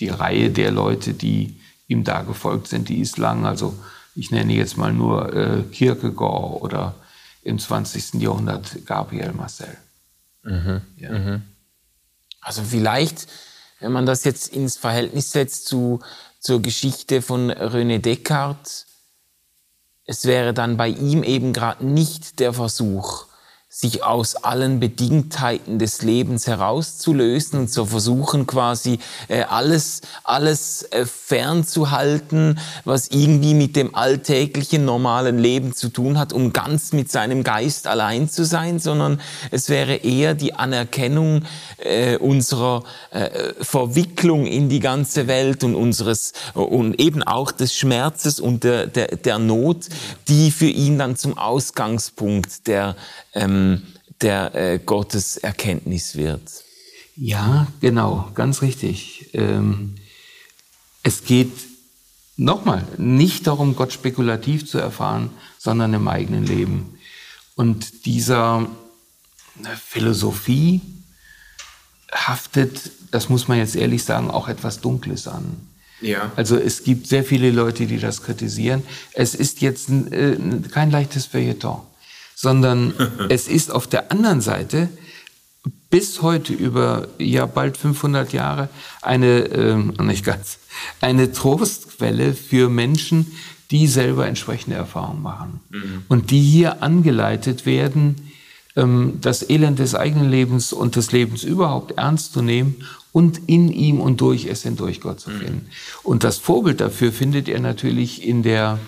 [0.00, 3.46] die Reihe der Leute, die ihm da gefolgt sind, die ist lang.
[3.46, 3.78] Also
[4.16, 6.96] ich nenne jetzt mal nur äh, Kierkegaard oder
[7.42, 8.14] im 20.
[8.14, 9.76] Jahrhundert Gabriel Marcel.
[10.42, 10.80] Mhm.
[10.96, 11.12] Ja.
[11.12, 11.42] Mhm.
[12.40, 13.26] Also vielleicht,
[13.80, 16.00] wenn man das jetzt ins Verhältnis setzt zu,
[16.38, 18.86] zur Geschichte von René Descartes,
[20.04, 23.26] es wäre dann bei ihm eben gerade nicht der Versuch,
[23.72, 31.06] sich aus allen Bedingtheiten des Lebens herauszulösen und zu versuchen, quasi äh, alles, alles äh,
[31.06, 37.44] fernzuhalten, was irgendwie mit dem alltäglichen normalen Leben zu tun hat, um ganz mit seinem
[37.44, 39.20] Geist allein zu sein, sondern
[39.52, 41.44] es wäre eher die Anerkennung
[41.78, 42.82] äh, unserer
[43.60, 49.16] Verwicklung in die ganze Welt und unseres und eben auch des Schmerzes und der, der,
[49.16, 49.88] der Not,
[50.28, 52.96] die für ihn dann zum Ausgangspunkt der
[53.34, 53.82] ähm,
[54.20, 56.42] der äh, Gottes Erkenntnis wird.
[57.16, 59.30] Ja, genau, ganz richtig.
[59.34, 59.96] Ähm,
[61.02, 61.52] es geht
[62.36, 66.98] nochmal nicht darum, Gott spekulativ zu erfahren, sondern im eigenen Leben.
[67.56, 68.66] Und dieser
[69.84, 70.80] Philosophie
[72.12, 75.68] haftet, das muss man jetzt ehrlich sagen, auch etwas Dunkles an.
[76.00, 76.32] Ja.
[76.36, 78.82] Also es gibt sehr viele Leute, die das kritisieren.
[79.12, 80.38] Es ist jetzt äh,
[80.70, 81.82] kein leichtes Feuilleton
[82.40, 82.94] sondern
[83.28, 84.88] es ist auf der anderen Seite
[85.90, 88.68] bis heute über ja bald 500 Jahre
[89.02, 90.58] eine ähm, nicht ganz
[91.00, 93.32] eine Trostquelle für Menschen,
[93.70, 96.02] die selber entsprechende Erfahrungen machen mhm.
[96.08, 98.16] und die hier angeleitet werden,
[98.76, 102.76] ähm, das Elend des eigenen Lebens und des Lebens überhaupt ernst zu nehmen
[103.12, 105.38] und in ihm und durch es hindurch Gott zu mhm.
[105.38, 105.66] finden.
[105.66, 105.70] Mhm.
[106.04, 108.78] Und das Vorbild dafür findet er natürlich in der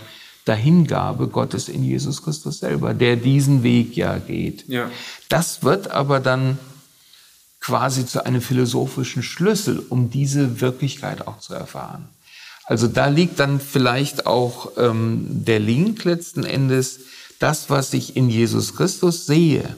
[0.44, 4.68] Dahingabe Gottes in Jesus Christus selber, der diesen Weg ja geht.
[4.68, 4.90] Ja.
[5.28, 6.58] Das wird aber dann
[7.60, 12.08] quasi zu einem philosophischen Schlüssel, um diese Wirklichkeit auch zu erfahren.
[12.64, 17.00] Also da liegt dann vielleicht auch ähm, der Link letzten Endes,
[17.38, 19.76] das, was ich in Jesus Christus sehe,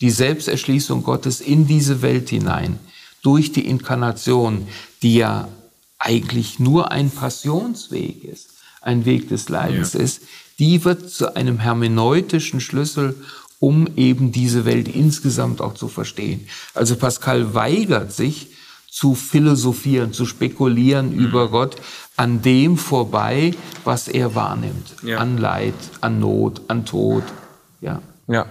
[0.00, 2.78] die Selbsterschließung Gottes in diese Welt hinein,
[3.22, 4.68] durch die Inkarnation,
[5.02, 5.48] die ja
[5.98, 8.55] eigentlich nur ein Passionsweg ist
[8.86, 10.00] ein Weg des Leidens ja.
[10.00, 10.22] ist,
[10.58, 13.14] die wird zu einem hermeneutischen Schlüssel,
[13.58, 16.46] um eben diese Welt insgesamt auch zu verstehen.
[16.74, 18.48] Also Pascal weigert sich
[18.90, 21.26] zu philosophieren, zu spekulieren mhm.
[21.26, 21.76] über Gott
[22.16, 23.52] an dem vorbei,
[23.84, 24.94] was er wahrnimmt.
[25.02, 25.18] Ja.
[25.18, 27.24] An Leid, an Not, an Tod.
[27.80, 28.00] Ja.
[28.26, 28.46] Ja.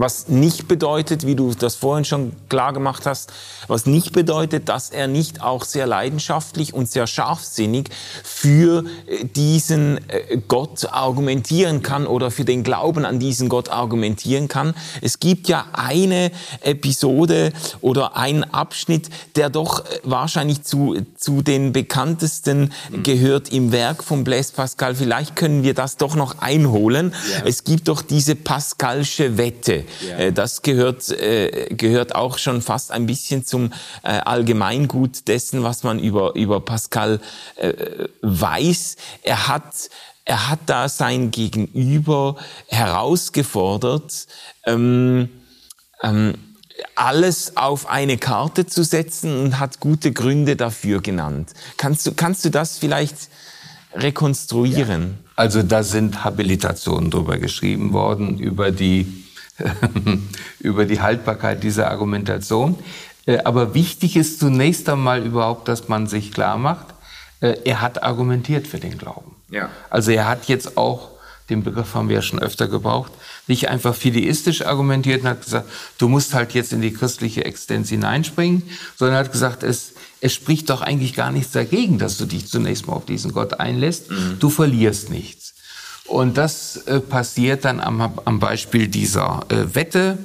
[0.00, 3.34] Was nicht bedeutet, wie du das vorhin schon klar gemacht hast,
[3.68, 7.90] was nicht bedeutet, dass er nicht auch sehr leidenschaftlich und sehr scharfsinnig
[8.24, 14.48] für äh, diesen äh, Gott argumentieren kann oder für den Glauben an diesen Gott argumentieren
[14.48, 14.72] kann.
[15.02, 16.30] Es gibt ja eine
[16.62, 23.02] Episode oder einen Abschnitt, der doch äh, wahrscheinlich zu, zu den bekanntesten mhm.
[23.02, 24.94] gehört im Werk von Blaise Pascal.
[24.94, 27.12] Vielleicht können wir das doch noch einholen.
[27.34, 27.42] Ja.
[27.44, 29.84] Es gibt doch diese Pascalsche Wette.
[30.06, 30.16] Ja.
[30.18, 33.72] Äh, das gehört, äh, gehört auch schon fast ein bisschen zum
[34.02, 37.20] äh, Allgemeingut dessen, was man über, über Pascal
[38.22, 38.96] weiß.
[39.22, 39.90] Er hat,
[40.24, 42.36] er hat da sein Gegenüber
[42.68, 44.26] herausgefordert,
[44.66, 45.28] ähm,
[46.02, 46.34] ähm,
[46.94, 51.52] alles auf eine Karte zu setzen und hat gute Gründe dafür genannt.
[51.76, 53.28] Kannst du, kannst du das vielleicht
[53.94, 55.18] rekonstruieren?
[55.36, 59.24] Also da sind Habilitationen drüber geschrieben worden, über die,
[60.60, 62.78] über die Haltbarkeit dieser Argumentation.
[63.26, 66.86] Äh, aber wichtig ist zunächst einmal überhaupt, dass man sich klar macht,
[67.40, 69.36] äh, er hat argumentiert für den Glauben.
[69.50, 69.70] Ja.
[69.88, 71.10] Also er hat jetzt auch,
[71.48, 73.12] den Begriff haben wir ja schon öfter gebraucht,
[73.46, 75.68] nicht einfach fideistisch argumentiert und hat gesagt,
[75.98, 78.62] du musst halt jetzt in die christliche Existenz hineinspringen,
[78.96, 82.86] sondern hat gesagt, es, es spricht doch eigentlich gar nichts dagegen, dass du dich zunächst
[82.86, 84.10] mal auf diesen Gott einlässt.
[84.10, 84.36] Mhm.
[84.38, 85.49] Du verlierst nichts.
[86.10, 90.18] Und das äh, passiert dann am, am Beispiel dieser äh, Wette.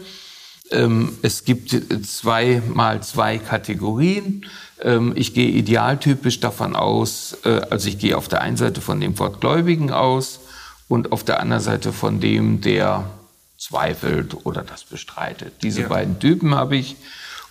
[0.71, 4.47] Ähm, es gibt zwei mal zwei Kategorien.
[4.81, 8.99] Ähm, ich gehe idealtypisch davon aus, äh, also ich gehe auf der einen Seite von
[8.99, 10.39] dem Wortgläubigen aus
[10.87, 13.07] und auf der anderen Seite von dem, der
[13.59, 15.53] zweifelt oder das bestreitet.
[15.61, 15.87] Diese ja.
[15.87, 16.95] beiden Typen habe ich.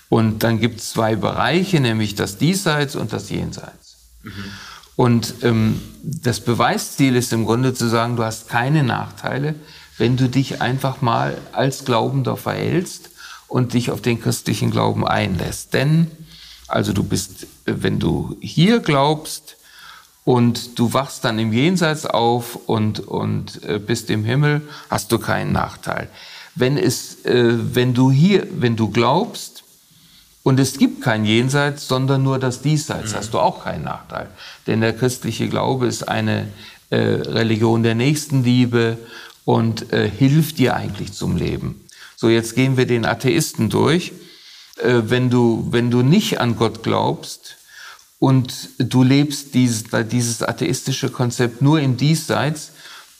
[0.09, 3.97] Und dann gibt es zwei Bereiche, nämlich das Diesseits und das Jenseits.
[4.25, 4.33] Mhm.
[4.97, 9.55] Und ähm, das Beweisziel ist im Grunde zu sagen, du hast keine Nachteile,
[9.99, 13.11] wenn du dich einfach mal als Glaubender verhältst
[13.49, 15.75] und dich auf den christlichen Glauben einlässt.
[15.75, 16.11] Denn,
[16.69, 19.57] also du bist, wenn du hier glaubst
[20.25, 25.19] und du wachst dann im Jenseits auf und, und äh, bist im Himmel, hast du
[25.19, 26.09] keinen Nachteil.
[26.55, 29.54] Wenn es, äh, wenn du hier, wenn du glaubst
[30.45, 33.17] und es gibt kein Jenseits, sondern nur das Diesseits, mhm.
[33.17, 34.29] hast du auch keinen Nachteil.
[34.67, 36.49] Denn der christliche Glaube ist eine
[36.91, 38.99] äh, Religion der Nächstenliebe
[39.47, 41.81] und äh, hilft dir eigentlich zum Leben.
[42.15, 44.13] So, jetzt gehen wir den Atheisten durch.
[44.83, 47.57] Äh, wenn, du, wenn du nicht an Gott glaubst
[48.19, 52.73] und du lebst dieses, dieses atheistische Konzept nur im Diesseits,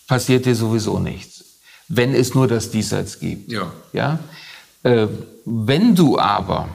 [0.07, 1.45] passiert dir sowieso nichts.
[1.89, 3.51] Wenn es nur das Diesseits gibt.
[3.51, 3.73] Ja.
[3.95, 4.19] ja?
[4.83, 5.07] Äh,
[5.47, 6.69] wenn du aber,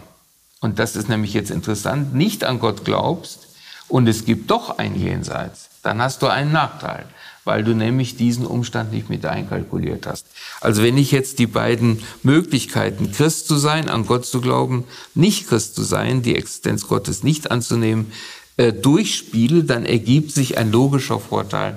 [0.59, 3.47] und das ist nämlich jetzt interessant, nicht an Gott glaubst
[3.87, 7.05] und es gibt doch ein Jenseits, dann hast du einen Nachteil
[7.49, 10.27] weil du nämlich diesen Umstand nicht mit einkalkuliert hast.
[10.61, 14.83] Also wenn ich jetzt die beiden Möglichkeiten, Christ zu sein, an Gott zu glauben,
[15.15, 18.11] nicht Christ zu sein, die Existenz Gottes nicht anzunehmen,
[18.57, 21.75] äh, durchspiele, dann ergibt sich ein logischer Vorteil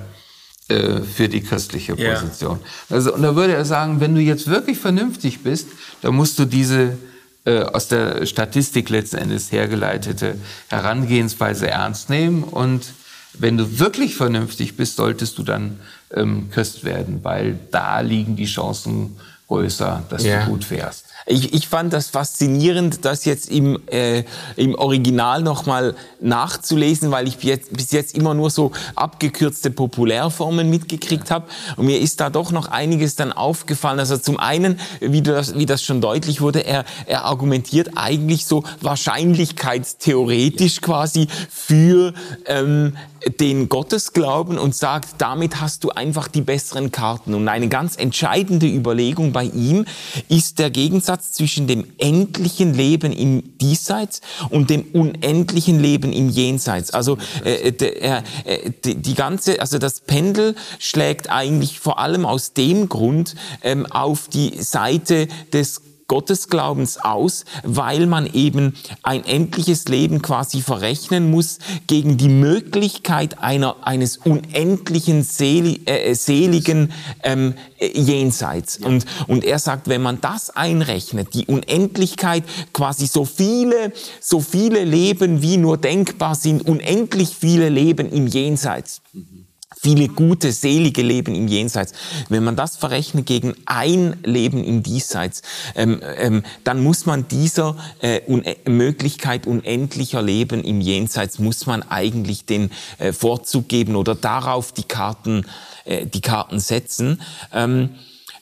[0.68, 2.58] äh, für die christliche Position.
[2.60, 2.96] Ja.
[2.96, 5.68] Also, und da würde er sagen, wenn du jetzt wirklich vernünftig bist,
[6.02, 6.98] dann musst du diese
[7.44, 10.36] äh, aus der Statistik letzten Endes hergeleitete
[10.68, 12.94] Herangehensweise ernst nehmen und
[13.34, 15.80] wenn du wirklich vernünftig bist, solltest du dann
[16.12, 19.16] ähm, Christ werden, weil da liegen die Chancen
[19.48, 20.44] größer, dass ja.
[20.44, 21.06] du gut fährst.
[21.26, 24.24] Ich, ich fand das faszinierend, das jetzt im, äh,
[24.56, 31.30] im Original nochmal nachzulesen, weil ich jetzt, bis jetzt immer nur so abgekürzte Populärformen mitgekriegt
[31.30, 31.46] habe.
[31.76, 34.00] Und mir ist da doch noch einiges dann aufgefallen.
[34.00, 38.64] Also zum einen, wie das, wie das schon deutlich wurde, er, er argumentiert eigentlich so
[38.80, 42.12] wahrscheinlichkeitstheoretisch quasi für
[42.46, 42.96] ähm,
[43.40, 47.34] den Gottesglauben und sagt, damit hast du einfach die besseren Karten.
[47.34, 49.84] Und eine ganz entscheidende Überlegung bei ihm
[50.28, 56.90] ist der Gegensatz zwischen dem endlichen Leben im Diesseits und dem unendlichen Leben im Jenseits.
[56.90, 62.88] Also äh, äh, äh, die ganze, also das Pendel schlägt eigentlich vor allem aus dem
[62.88, 70.60] Grund ähm, auf die Seite des Gottesglaubens aus, weil man eben ein endliches Leben quasi
[70.60, 78.78] verrechnen muss gegen die Möglichkeit einer, eines unendlichen seli, äh, seligen ähm, äh, Jenseits.
[78.80, 78.88] Ja.
[78.88, 84.84] Und, und er sagt, wenn man das einrechnet, die Unendlichkeit, quasi so viele, so viele
[84.84, 89.02] Leben wie nur denkbar sind, unendlich viele Leben im Jenseits.
[89.12, 89.41] Mhm
[89.82, 91.92] viele gute, selige Leben im Jenseits.
[92.28, 95.42] Wenn man das verrechnet gegen ein Leben im Diesseits,
[95.74, 101.82] ähm, ähm, dann muss man dieser äh, Un Möglichkeit unendlicher Leben im Jenseits, muss man
[101.82, 105.46] eigentlich den äh, Vorzug geben oder darauf die Karten,
[105.84, 107.20] äh, die Karten setzen.
[107.52, 107.90] Ähm,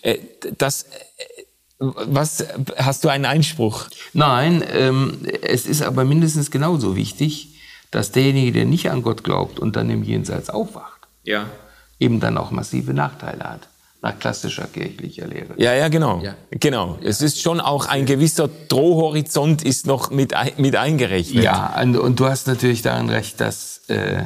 [0.03, 0.19] äh,
[0.59, 0.89] das, äh,
[1.79, 2.45] was,
[2.77, 3.87] hast du einen Einspruch?
[4.13, 7.49] Nein, ähm, es ist aber mindestens genauso wichtig,
[7.91, 11.47] dass derjenige, der nicht an Gott glaubt und dann im Jenseits aufwacht, ja.
[11.99, 13.69] eben dann auch massive Nachteile hat
[14.03, 15.55] nach klassischer kirchlicher Lehre.
[15.57, 16.21] Ja, ja, genau.
[16.23, 16.35] Ja.
[16.51, 16.99] Genau.
[17.01, 17.09] Ja.
[17.09, 21.45] Es ist schon auch ein gewisser Drohhorizont ist noch mit, mit eingerechnet.
[21.45, 24.25] Ja, und, und du hast natürlich daran recht, dass äh,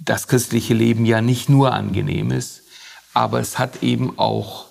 [0.00, 2.62] das christliche Leben ja nicht nur angenehm ist,
[3.14, 4.66] aber es hat eben auch,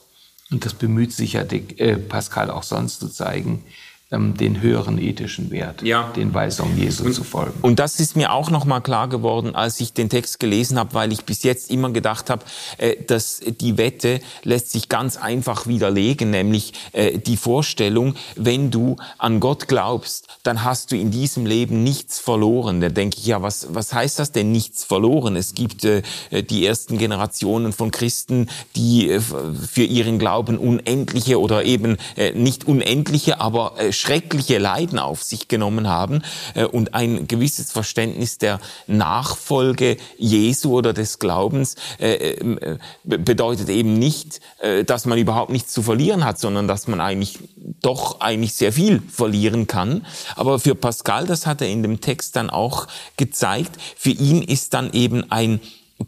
[0.52, 3.64] und das bemüht sich ja äh, Pascal auch sonst zu zeigen,
[4.10, 6.14] den höheren ethischen Wert, ja.
[6.16, 7.60] den Weisungen Jesu und, zu folgen.
[7.62, 11.12] Und das ist mir auch nochmal klar geworden, als ich den Text gelesen habe, weil
[11.12, 12.46] ich bis jetzt immer gedacht habe,
[12.78, 18.96] äh, dass die Wette lässt sich ganz einfach widerlegen, nämlich äh, die Vorstellung, wenn du
[19.18, 22.80] an Gott glaubst, dann hast du in diesem Leben nichts verloren.
[22.80, 25.36] Da denke ich, ja, was, was heißt das denn nichts verloren?
[25.36, 26.02] Es gibt äh,
[26.32, 28.48] die ersten Generationen von Christen,
[28.78, 35.00] die äh, für ihren Glauben unendliche oder eben äh, nicht unendliche, aber äh, schreckliche Leiden
[35.00, 36.22] auf sich genommen haben
[36.54, 43.94] äh, und ein gewisses Verständnis der Nachfolge Jesu oder des Glaubens äh, äh, bedeutet eben
[43.94, 44.40] nicht,
[44.86, 47.40] dass man überhaupt nichts zu verlieren hat, sondern dass man eigentlich
[47.82, 50.06] doch eigentlich sehr viel verlieren kann.
[50.36, 52.88] Aber für Pascal, das hat er in dem Text dann auch
[53.18, 55.60] gezeigt, für ihn ist dann eben ein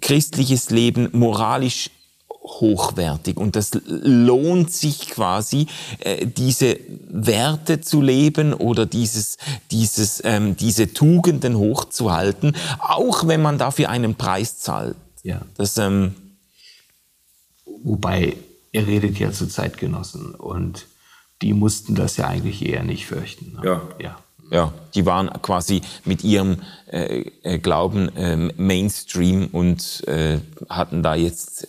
[0.02, 1.90] christliches Leben moralisch
[2.50, 5.68] hochwertig und das lohnt sich quasi,
[6.00, 6.78] äh, diese
[7.10, 9.38] Werte zu leben oder dieses,
[9.72, 14.96] dieses, ähm, diese Tugenden hochzuhalten, auch wenn man dafür einen Preis zahlt.
[15.24, 15.42] Ja.
[15.58, 16.16] Das, ähm,
[17.84, 18.36] Wobei,
[18.72, 20.88] er redet ja zu Zeitgenossen und
[21.42, 23.54] die mussten das ja eigentlich eher nicht fürchten.
[23.54, 23.62] Ne?
[23.64, 23.82] Ja.
[24.00, 24.20] ja.
[24.52, 26.58] Ja, die waren quasi mit ihrem
[26.92, 30.40] äh, äh, Glauben äh, Mainstream und äh,
[30.70, 31.68] hatten da jetzt,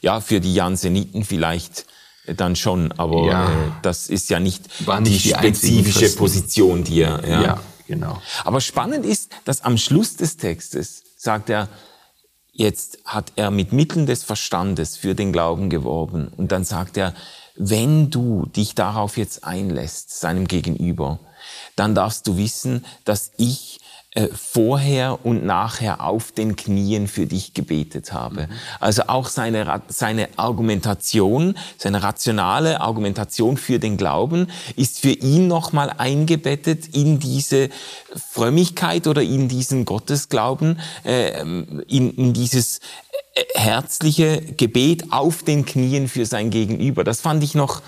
[0.00, 1.84] ja, für die Janseniten vielleicht
[2.26, 3.50] äh, dann schon, aber ja.
[3.50, 4.68] äh, das ist ja nicht,
[5.00, 7.28] nicht die, die spezifische Position, die er.
[7.28, 7.42] Ja.
[7.42, 8.20] ja, genau.
[8.44, 11.68] Aber spannend ist, dass am Schluss des Textes sagt er,
[12.52, 17.12] jetzt hat er mit Mitteln des Verstandes für den Glauben geworben und dann sagt er,
[17.56, 21.20] wenn du dich darauf jetzt einlässt, seinem Gegenüber,
[21.76, 23.78] dann darfst du wissen, dass ich
[24.16, 28.48] äh, vorher und nachher auf den Knien für dich gebetet habe.
[28.78, 34.46] Also auch seine, seine Argumentation, seine rationale Argumentation für den Glauben
[34.76, 37.70] ist für ihn nochmal eingebettet in diese
[38.14, 42.78] Frömmigkeit oder in diesen Gottesglauben, äh, in, in dieses
[43.34, 47.02] äh, herzliche Gebet auf den Knien für sein Gegenüber.
[47.02, 47.82] Das fand ich noch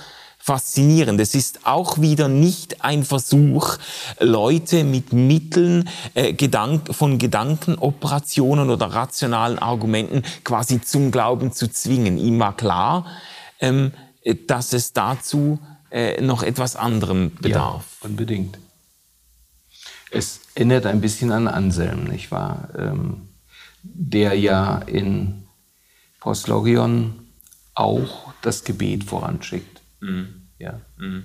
[0.47, 1.21] faszinierend.
[1.21, 3.79] Es ist auch wieder nicht ein Versuch,
[4.21, 12.17] Leute mit Mitteln äh, Gedank von Gedankenoperationen oder rationalen Argumenten quasi zum Glauben zu zwingen.
[12.17, 13.07] Ihm war klar,
[13.59, 13.91] ähm,
[14.47, 15.59] dass es dazu
[15.91, 17.99] äh, noch etwas anderem bedarf.
[18.03, 18.59] Ja, unbedingt.
[20.13, 22.69] Es erinnert ein bisschen an Anselm, nicht wahr?
[22.79, 23.29] Ähm,
[23.83, 25.49] der ja in
[26.21, 27.27] Postlogion
[27.75, 29.76] auch das Gebet voranschickt.
[30.07, 30.29] Mhm.
[30.59, 30.81] Ja.
[30.97, 31.25] Mhm.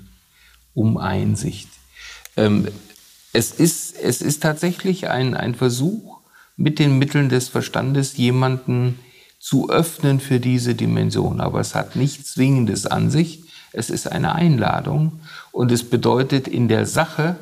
[0.73, 1.69] Um Einsicht.
[2.37, 2.67] Ähm,
[3.33, 6.19] es, ist, es ist tatsächlich ein, ein Versuch,
[6.57, 8.99] mit den Mitteln des Verstandes jemanden
[9.39, 11.41] zu öffnen für diese Dimension.
[11.41, 13.43] Aber es hat nichts Zwingendes an sich.
[13.73, 15.21] Es ist eine Einladung
[15.51, 17.37] und es bedeutet in der Sache,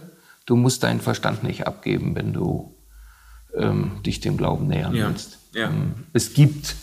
[0.46, 2.74] du musst deinen Verstand nicht abgeben, wenn du
[3.56, 5.10] ähm, dich dem Glauben nähern ja.
[5.10, 5.40] willst.
[5.54, 5.70] Ja.
[5.70, 6.76] Ähm, es gibt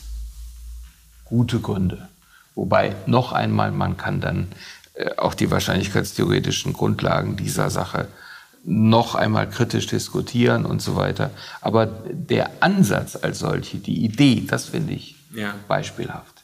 [1.24, 2.08] gute Gründe.
[2.56, 4.48] Wobei noch einmal, man kann dann
[4.94, 8.08] äh, auch die wahrscheinlichkeitstheoretischen Grundlagen dieser Sache
[8.64, 11.30] noch einmal kritisch diskutieren und so weiter.
[11.60, 15.54] Aber der Ansatz als solche, die Idee, das finde ich ja.
[15.68, 16.42] beispielhaft.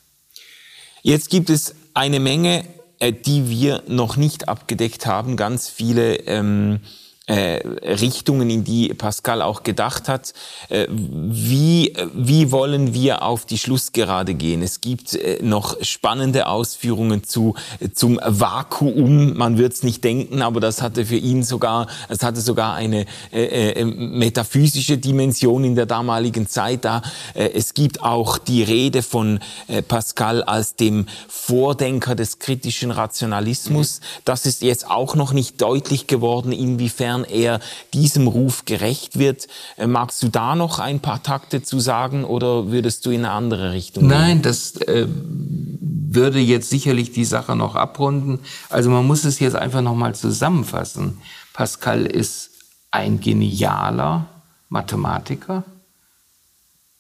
[1.03, 2.65] Jetzt gibt es eine Menge,
[3.01, 9.43] äh, die wir noch nicht abgedeckt haben, ganz viele ähm, äh, Richtungen, in die Pascal
[9.43, 10.35] auch gedacht hat.
[10.69, 14.61] Äh, wie, wie wollen wir auf die Schlussgerade gehen?
[14.61, 17.55] Es gibt äh, noch spannende Ausführungen zu,
[17.95, 19.37] zum Vakuum.
[19.37, 23.07] Man wird es nicht denken, aber das hatte für ihn sogar, es hatte sogar eine
[23.31, 27.03] äh, metaphysische Dimension in der damaligen Zeit da.
[27.35, 29.41] es gibt auch die Rede von
[29.87, 34.01] Pascal als dem Vordenker des kritischen Rationalismus.
[34.25, 37.61] Das ist jetzt auch noch nicht deutlich geworden, inwiefern inwiefern er
[37.93, 39.49] diesem Ruf gerecht wird.
[39.77, 43.31] Äh, magst du da noch ein paar Takte zu sagen oder würdest du in eine
[43.31, 44.11] andere Richtung gehen?
[44.11, 48.41] Nein, das äh, würde jetzt sicherlich die Sache noch abrunden.
[48.69, 51.19] Also man muss es jetzt einfach noch mal zusammenfassen.
[51.53, 52.51] Pascal ist
[52.91, 54.27] ein genialer
[54.69, 55.65] Mathematiker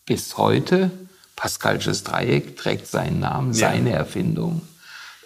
[0.06, 0.90] bis heute.
[1.36, 3.70] Pascalsches Dreieck trägt seinen Namen, ja.
[3.70, 4.62] seine Erfindung.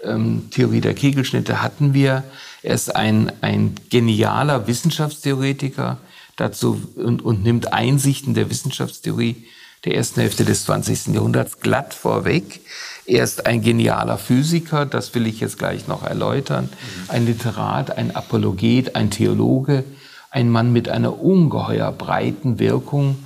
[0.02, 2.24] Ähm, Theorie der Kegelschnitte hatten wir.
[2.66, 5.98] Er ist ein, ein genialer Wissenschaftstheoretiker
[6.34, 9.44] dazu und, und nimmt Einsichten der Wissenschaftstheorie
[9.84, 11.14] der ersten Hälfte des 20.
[11.14, 12.60] Jahrhunderts glatt vorweg.
[13.06, 16.68] Er ist ein genialer Physiker, das will ich jetzt gleich noch erläutern,
[17.06, 19.84] ein Literat, ein Apologet, ein Theologe,
[20.32, 23.25] ein Mann mit einer ungeheuer breiten Wirkung,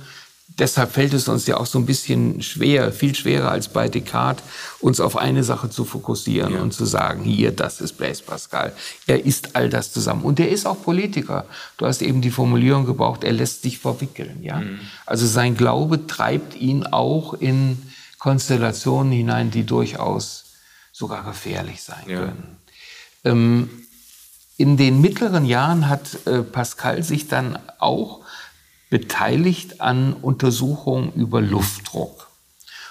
[0.61, 4.45] deshalb fällt es uns ja auch so ein bisschen schwer, viel schwerer als bei Descartes,
[4.79, 6.61] uns auf eine Sache zu fokussieren ja.
[6.61, 8.71] und zu sagen, hier, das ist Blaise Pascal.
[9.07, 10.21] Er ist all das zusammen.
[10.23, 11.45] Und er ist auch Politiker.
[11.77, 14.43] Du hast eben die Formulierung gebraucht, er lässt sich verwickeln.
[14.43, 14.57] Ja?
[14.57, 14.79] Mhm.
[15.07, 17.81] Also sein Glaube treibt ihn auch in
[18.19, 20.45] Konstellationen hinein, die durchaus
[20.91, 22.19] sogar gefährlich sein ja.
[22.19, 22.57] können.
[23.23, 23.69] Ähm,
[24.57, 28.20] in den mittleren Jahren hat äh, Pascal sich dann auch
[28.91, 32.29] beteiligt an Untersuchungen über Luftdruck.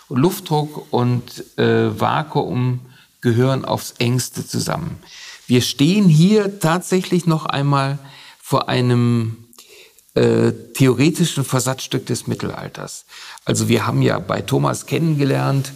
[0.09, 2.81] Und Luftdruck und äh, Vakuum
[3.21, 4.99] gehören aufs engste zusammen.
[5.47, 7.99] Wir stehen hier tatsächlich noch einmal
[8.43, 9.37] vor einem
[10.15, 13.05] äh, theoretischen Versatzstück des Mittelalters.
[13.45, 15.73] Also wir haben ja bei Thomas kennengelernt,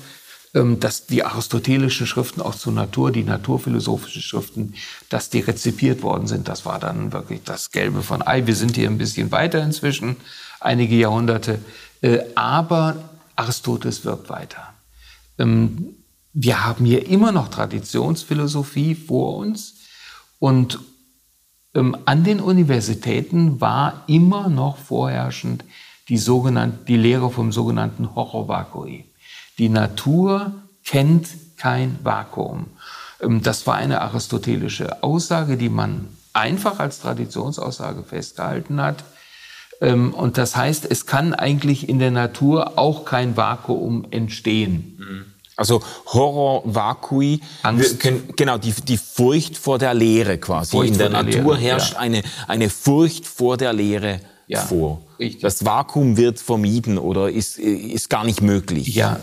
[0.54, 4.74] dass die aristotelischen Schriften auch zur Natur, die naturphilosophischen Schriften,
[5.08, 6.46] dass die rezipiert worden sind.
[6.46, 8.46] Das war dann wirklich das Gelbe von Ei.
[8.46, 10.16] Wir sind hier ein bisschen weiter inzwischen,
[10.60, 11.58] einige Jahrhunderte.
[12.02, 12.96] Äh, aber
[13.34, 14.74] Aristoteles wirkt weiter.
[15.38, 15.96] Ähm,
[16.32, 19.74] wir haben hier immer noch Traditionsphilosophie vor uns
[20.38, 20.78] und
[21.74, 25.64] ähm, an den Universitäten war immer noch vorherrschend
[26.08, 28.46] die sogenannte, die Lehre vom sogenannten Horror.
[29.58, 30.52] Die Natur
[30.84, 32.66] kennt kein Vakuum.
[33.20, 39.04] Ähm, das war eine aristotelische Aussage, die man einfach als Traditionsaussage festgehalten hat.
[39.80, 44.96] Ähm, und das heißt, es kann eigentlich in der Natur auch kein Vakuum entstehen.
[44.98, 45.24] Mhm.
[45.56, 47.40] Also Horror Vacui.
[48.00, 50.72] Können, genau, die, die Furcht vor der Leere quasi.
[50.72, 52.00] Furcht in der, der Natur Lehre, herrscht ja.
[52.00, 55.02] eine, eine Furcht vor der Leere ja, vor.
[55.18, 55.42] Richtig.
[55.42, 58.94] Das Vakuum wird vermieden oder ist, ist gar nicht möglich.
[58.94, 59.20] Ja,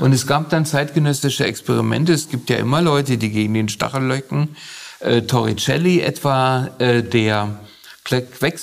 [0.00, 2.12] und es gab dann zeitgenössische Experimente.
[2.12, 4.56] Es gibt ja immer Leute, die gegen den Stachel löcken.
[5.00, 7.60] Äh, Torricelli etwa, äh, der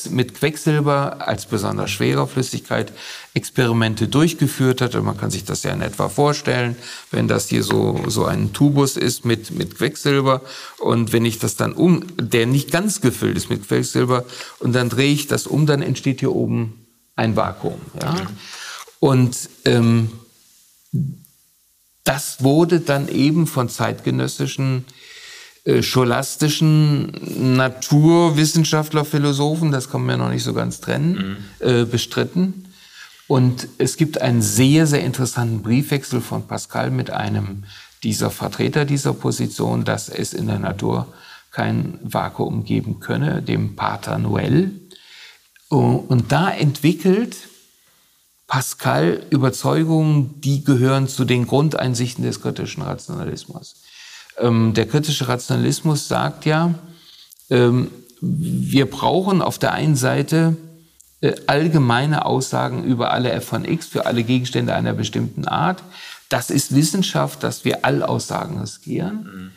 [0.09, 2.91] mit Quecksilber als besonders schwerer Flüssigkeit
[3.33, 4.95] Experimente durchgeführt hat.
[4.95, 6.75] Und man kann sich das ja in etwa vorstellen,
[7.11, 10.41] wenn das hier so, so ein Tubus ist mit, mit Quecksilber
[10.79, 14.25] und wenn ich das dann um, der nicht ganz gefüllt ist mit Quecksilber
[14.59, 17.79] und dann drehe ich das um, dann entsteht hier oben ein Vakuum.
[18.01, 18.15] Ja?
[18.99, 20.09] Und ähm,
[22.05, 24.85] das wurde dann eben von zeitgenössischen
[25.65, 27.11] äh, scholastischen
[27.57, 31.67] Naturwissenschaftler, Philosophen, das kann man ja noch nicht so ganz trennen, mhm.
[31.67, 32.65] äh, bestritten.
[33.27, 37.63] Und es gibt einen sehr, sehr interessanten Briefwechsel von Pascal mit einem
[38.03, 41.07] dieser Vertreter dieser Position, dass es in der Natur
[41.49, 44.69] kein Vakuum geben könne, dem Pater Noel.
[45.69, 47.35] Und da entwickelt
[48.47, 53.81] Pascal Überzeugungen, die gehören zu den Grundeinsichten des kritischen Rationalismus.
[54.37, 56.75] Ähm, der kritische Rationalismus sagt ja,
[57.49, 57.89] ähm,
[58.21, 60.55] wir brauchen auf der einen Seite
[61.21, 65.83] äh, allgemeine Aussagen über alle f von x für alle Gegenstände einer bestimmten Art.
[66.29, 69.23] Das ist Wissenschaft, dass wir Allaussagen riskieren.
[69.23, 69.51] Mhm.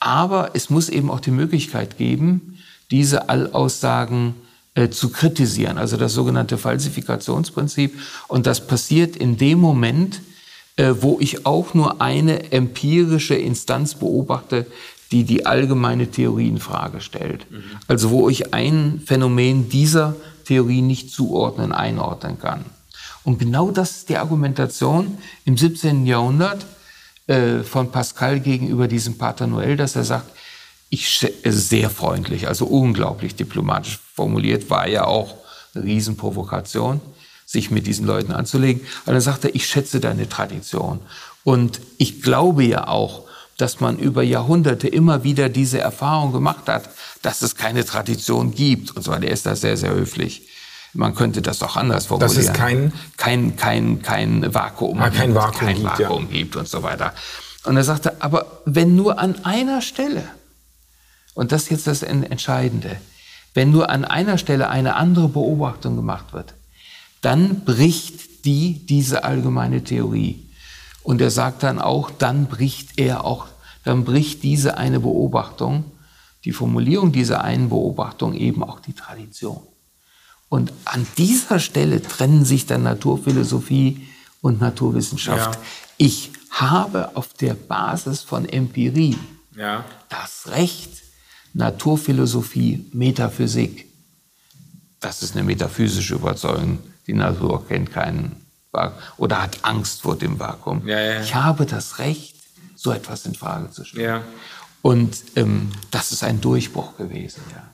[0.00, 2.58] Aber es muss eben auch die Möglichkeit geben,
[2.90, 4.34] diese Allaussagen
[4.78, 7.98] äh, zu kritisieren, also das sogenannte Falsifikationsprinzip.
[8.28, 10.20] Und das passiert in dem Moment,
[10.76, 14.66] äh, wo ich auch nur eine empirische Instanz beobachte,
[15.10, 17.50] die die allgemeine Theorie in Frage stellt.
[17.50, 17.62] Mhm.
[17.88, 20.14] Also wo ich ein Phänomen dieser
[20.44, 22.64] Theorie nicht zuordnen, einordnen kann.
[23.24, 26.06] Und genau das ist die Argumentation im 17.
[26.06, 26.64] Jahrhundert
[27.26, 30.30] äh, von Pascal gegenüber diesem Pater Noel, dass er sagt,
[30.88, 35.34] ich sehr freundlich, also unglaublich diplomatisch formuliert, war ja auch
[35.74, 37.00] eine Riesenprovokation,
[37.46, 38.82] sich mit diesen Leuten anzulegen.
[39.04, 40.98] Aber dann sagt er, ich schätze deine Tradition.
[41.44, 43.22] Und ich glaube ja auch,
[43.56, 46.90] dass man über Jahrhunderte immer wieder diese Erfahrung gemacht hat,
[47.22, 48.96] dass es keine Tradition gibt.
[48.96, 50.48] Und zwar, der ist da sehr, sehr höflich.
[50.94, 52.36] Man könnte das auch anders formulieren.
[52.36, 56.38] Dass es kein, kein, kein, kein Vakuum, ah, kein Vakuum, kein gibt, Vakuum ja.
[56.38, 57.14] gibt und so weiter.
[57.64, 60.24] Und er sagte, aber wenn nur an einer Stelle
[61.38, 62.96] und das ist jetzt das Entscheidende.
[63.58, 66.54] Wenn nur an einer Stelle eine andere Beobachtung gemacht wird,
[67.22, 70.46] dann bricht die diese allgemeine Theorie.
[71.02, 73.48] Und er sagt dann auch, dann bricht er auch,
[73.82, 75.86] dann bricht diese eine Beobachtung,
[76.44, 79.60] die Formulierung dieser einen Beobachtung eben auch die Tradition.
[80.48, 84.06] Und an dieser Stelle trennen sich dann Naturphilosophie
[84.40, 85.56] und Naturwissenschaft.
[85.56, 85.60] Ja.
[85.96, 89.18] Ich habe auf der Basis von Empirie
[89.56, 89.84] ja.
[90.10, 91.07] das Recht,
[91.54, 93.86] Naturphilosophie, Metaphysik.
[95.00, 96.78] Das ist eine metaphysische Überzeugung.
[97.06, 98.36] Die Natur kennt keinen
[98.72, 100.86] Vakuum oder hat Angst vor dem Vakuum.
[100.86, 101.20] Ja, ja.
[101.22, 102.36] Ich habe das Recht,
[102.74, 104.04] so etwas in Frage zu stellen.
[104.04, 104.22] Ja.
[104.82, 107.42] Und ähm, das ist ein Durchbruch gewesen.
[107.52, 107.67] Ja.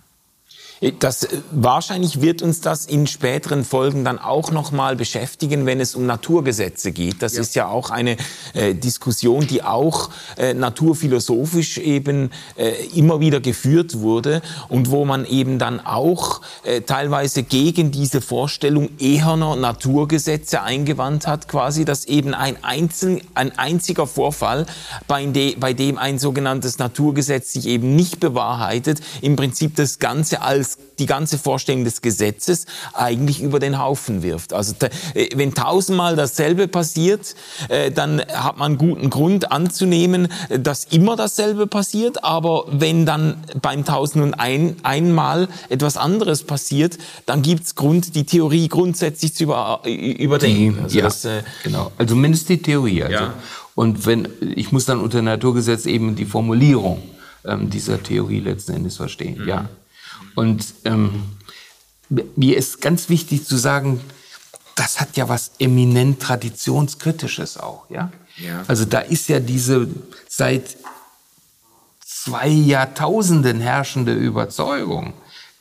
[0.93, 6.05] Das, wahrscheinlich wird uns das in späteren Folgen dann auch nochmal beschäftigen, wenn es um
[6.05, 7.23] Naturgesetze geht.
[7.23, 7.41] Das ja.
[7.41, 8.17] ist ja auch eine
[8.53, 15.25] äh, Diskussion, die auch äh, naturphilosophisch eben äh, immer wieder geführt wurde und wo man
[15.25, 22.35] eben dann auch äh, teilweise gegen diese Vorstellung eherner Naturgesetze eingewandt hat, quasi, dass eben
[22.35, 24.67] ein, einzel, ein einziger Vorfall,
[25.07, 30.43] bei, de, bei dem ein sogenanntes Naturgesetz sich eben nicht bewahrheitet, im Prinzip das Ganze
[30.43, 34.53] als die ganze Vorstellung des Gesetzes eigentlich über den Haufen wirft.
[34.53, 34.75] Also
[35.15, 37.35] äh, wenn tausendmal dasselbe passiert,
[37.69, 42.23] äh, dann hat man guten Grund anzunehmen, dass immer dasselbe passiert.
[42.25, 48.15] Aber wenn dann beim Tausend und ein, einmal etwas anderes passiert, dann gibt es Grund,
[48.15, 50.79] die Theorie grundsätzlich zu über, überdenken.
[50.85, 51.93] Also ja, das, äh, genau.
[51.99, 53.03] Also mindestens die Theorie.
[53.03, 53.15] Also.
[53.15, 53.35] Ja.
[53.75, 57.03] Und wenn ich muss dann unter Naturgesetz eben die Formulierung
[57.45, 59.43] ähm, dieser Theorie letzten Endes verstehen.
[59.43, 59.49] Mhm.
[59.49, 59.69] Ja.
[60.35, 61.23] Und ähm,
[62.37, 64.01] mir ist ganz wichtig zu sagen,
[64.75, 68.11] das hat ja was eminent traditionskritisches auch, ja?
[68.37, 68.65] ja.
[68.67, 69.89] Also da ist ja diese
[70.29, 70.77] seit
[72.05, 75.13] zwei Jahrtausenden herrschende Überzeugung,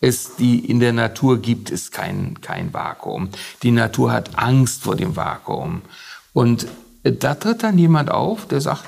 [0.01, 3.29] es die in der Natur gibt es kein kein Vakuum.
[3.61, 5.81] Die Natur hat Angst vor dem Vakuum.
[6.33, 6.67] Und
[7.03, 8.85] da tritt dann jemand auf, der sagt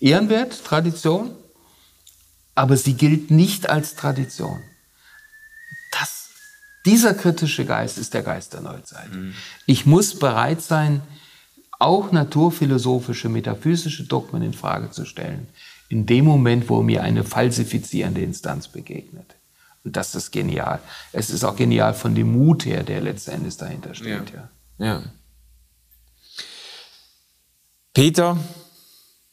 [0.00, 1.30] Ehrenwert, Tradition,
[2.54, 4.60] aber sie gilt nicht als Tradition.
[6.86, 9.12] Dieser kritische Geist ist der Geist der Neuzeit.
[9.12, 9.34] Mhm.
[9.66, 11.02] Ich muss bereit sein,
[11.78, 15.48] auch naturphilosophische, metaphysische Dogmen in Frage zu stellen,
[15.88, 19.34] in dem Moment, wo mir eine falsifizierende Instanz begegnet.
[19.84, 20.80] Und das ist genial.
[21.12, 24.32] Es ist auch genial von dem Mut her, der letztendlich dahinter steht.
[24.32, 24.48] Ja.
[24.78, 24.86] ja.
[24.86, 25.02] ja.
[27.92, 28.36] Peter,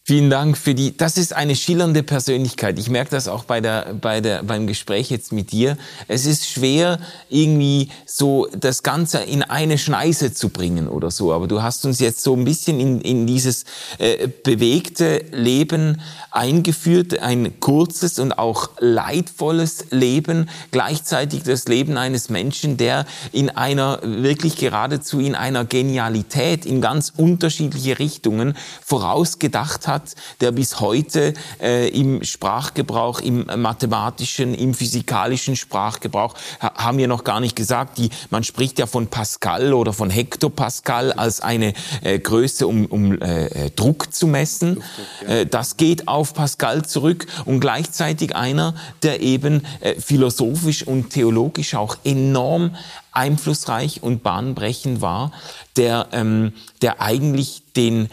[0.06, 2.78] Vielen Dank für die, das ist eine schillernde Persönlichkeit.
[2.78, 5.78] Ich merke das auch bei der, bei der, beim Gespräch jetzt mit dir.
[6.10, 7.00] Es ist schwer,
[7.30, 11.32] irgendwie so das Ganze in eine Schneise zu bringen oder so.
[11.32, 13.64] Aber du hast uns jetzt so ein bisschen in, in dieses
[13.98, 16.02] äh, bewegte Leben
[16.32, 17.20] eingeführt.
[17.20, 20.50] Ein kurzes und auch leidvolles Leben.
[20.72, 27.14] Gleichzeitig das Leben eines Menschen, der in einer, wirklich geradezu in einer Genialität in ganz
[27.16, 35.56] unterschiedliche Richtungen vorausgedacht hat hat, der bis heute äh, im Sprachgebrauch, im mathematischen, im physikalischen
[35.56, 39.94] Sprachgebrauch, ha haben wir noch gar nicht gesagt, die, man spricht ja von Pascal oder
[39.94, 44.84] von Hektopascal als eine äh, Größe, um, um äh, Druck zu messen.
[45.28, 51.76] Äh, das geht auf Pascal zurück und gleichzeitig einer, der eben äh, philosophisch und theologisch
[51.76, 52.76] auch enorm
[53.14, 55.32] einflussreich und bahnbrechend war,
[55.78, 58.10] der, ähm, der eigentlich den äh,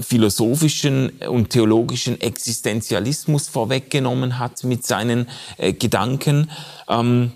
[0.00, 6.50] philosophischen und theologischen Existenzialismus vorweggenommen hat mit seinen äh, Gedanken
[6.88, 7.32] ähm,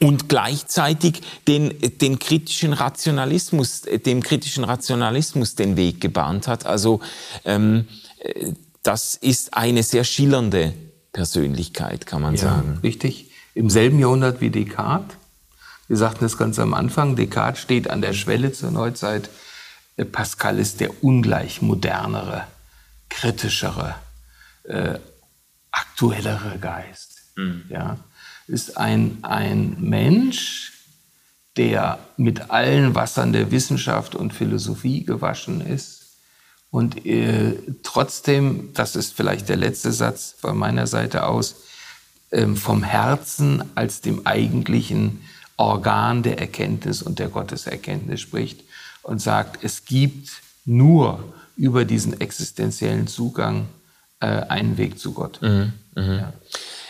[0.00, 6.66] und gleichzeitig den, den kritischen Rationalismus, dem kritischen Rationalismus den Weg gebahnt hat.
[6.66, 7.00] Also
[7.44, 7.88] ähm,
[8.20, 10.72] äh, das ist eine sehr schillernde
[11.12, 12.78] Persönlichkeit, kann man ja, sagen.
[12.82, 13.30] Richtig.
[13.54, 15.16] Im selben Jahrhundert wie Descartes.
[15.88, 19.47] Wir sagten es ganz am Anfang, Descartes steht an der Schwelle zur Neuzeit äh,
[20.04, 22.46] Pascal ist der ungleich modernere,
[23.08, 23.94] kritischere,
[24.64, 24.98] äh,
[25.70, 27.22] aktuellere Geist.
[27.36, 27.64] Mhm.
[27.68, 27.98] Ja,
[28.46, 30.72] ist ein, ein Mensch,
[31.56, 35.98] der mit allen Wassern der Wissenschaft und Philosophie gewaschen ist
[36.70, 41.56] und äh, trotzdem, das ist vielleicht der letzte Satz von meiner Seite aus,
[42.30, 45.22] äh, vom Herzen als dem eigentlichen
[45.56, 48.64] Organ der Erkenntnis und der Gotteserkenntnis spricht
[49.02, 50.30] und sagt, es gibt
[50.64, 51.22] nur
[51.56, 53.68] über diesen existenziellen Zugang
[54.20, 55.40] äh, einen Weg zu Gott.
[55.42, 56.16] Mhm, mh.
[56.16, 56.32] ja.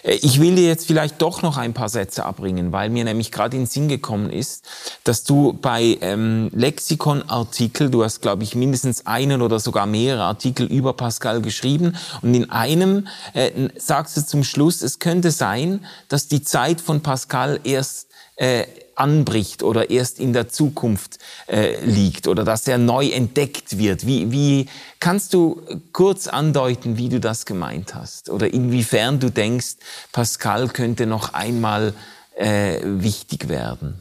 [0.03, 3.33] Äh, ich will dir jetzt vielleicht doch noch ein paar Sätze abbringen, weil mir nämlich
[3.33, 4.65] gerade in den Sinn gekommen ist,
[5.05, 10.67] dass du bei ähm, Lexikon-Artikel, du hast, glaube ich, mindestens einen oder sogar mehrere Artikel
[10.67, 16.29] über Pascal geschrieben und in einem äh, sagst du zum Schluss, es könnte sein, dass
[16.29, 18.65] die Zeit von Pascal erst äh,
[18.99, 24.07] anbricht oder erst in der Zukunft äh, liegt oder dass er neu entdeckt wird.
[24.07, 24.67] Wie, wie
[25.01, 29.77] kannst du kurz andeuten, wie du das gemeint hast oder inwiefern du denkst,
[30.13, 31.95] Pascal könnte noch einmal
[32.37, 33.95] äh, wichtig werden?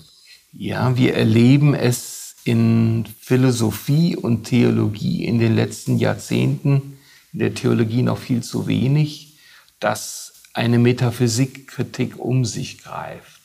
[0.51, 6.97] Ja, wir erleben es in Philosophie und Theologie in den letzten Jahrzehnten,
[7.33, 9.37] in der Theologie noch viel zu wenig,
[9.79, 13.36] dass eine Metaphysikkritik um sich greift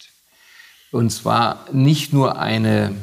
[0.93, 2.95] und zwar nicht nur eine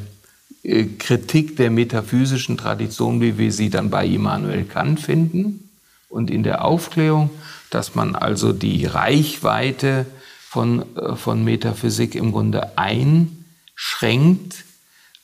[0.62, 5.68] äh, Kritik der metaphysischen Tradition, wie wir sie dann bei Immanuel Kant finden
[6.08, 7.30] und in der Aufklärung,
[7.68, 10.06] dass man also die Reichweite
[10.40, 14.64] von, äh, von Metaphysik im Grunde einschränkt,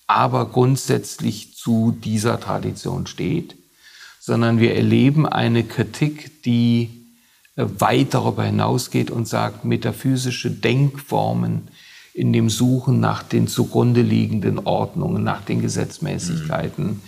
[0.08, 3.54] aber grundsätzlich zu dieser Tradition steht,
[4.20, 6.90] sondern wir erleben eine Kritik, die
[7.54, 11.68] äh, weit darüber hinausgeht und sagt, metaphysische Denkformen
[12.16, 17.00] in dem Suchen nach den zugrunde liegenden Ordnungen, nach den Gesetzmäßigkeiten, mhm.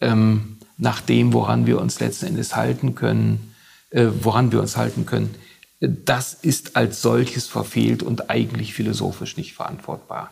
[0.00, 3.54] ähm, nach dem, woran wir uns letzten Endes halten können,
[3.88, 5.34] äh, woran wir uns halten können,
[5.80, 10.30] das ist als solches verfehlt und eigentlich philosophisch nicht verantwortbar.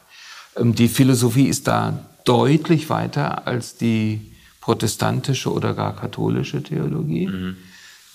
[0.54, 7.26] Ähm, die Philosophie ist da deutlich weiter als die protestantische oder gar katholische Theologie.
[7.26, 7.56] Mhm.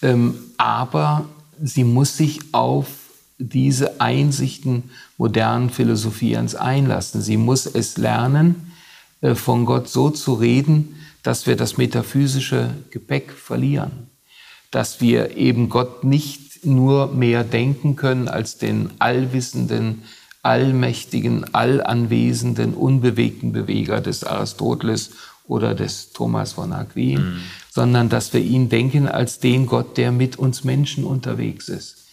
[0.04, 1.26] Ähm, aber
[1.60, 3.05] sie muss sich auf
[3.38, 7.22] diese Einsichten modernen Philosophierens einlassen.
[7.22, 8.72] Sie muss es lernen,
[9.22, 14.10] äh, von Gott so zu reden, dass wir das metaphysische Gepäck verlieren.
[14.72, 20.04] Dass wir eben Gott nicht nur mehr denken können als den allwissenden,
[20.42, 25.12] allmächtigen, allanwesenden, unbewegten Beweger des Aristoteles
[25.48, 27.40] oder des Thomas von Aquin, mhm.
[27.72, 32.05] sondern dass wir ihn denken als den Gott, der mit uns Menschen unterwegs ist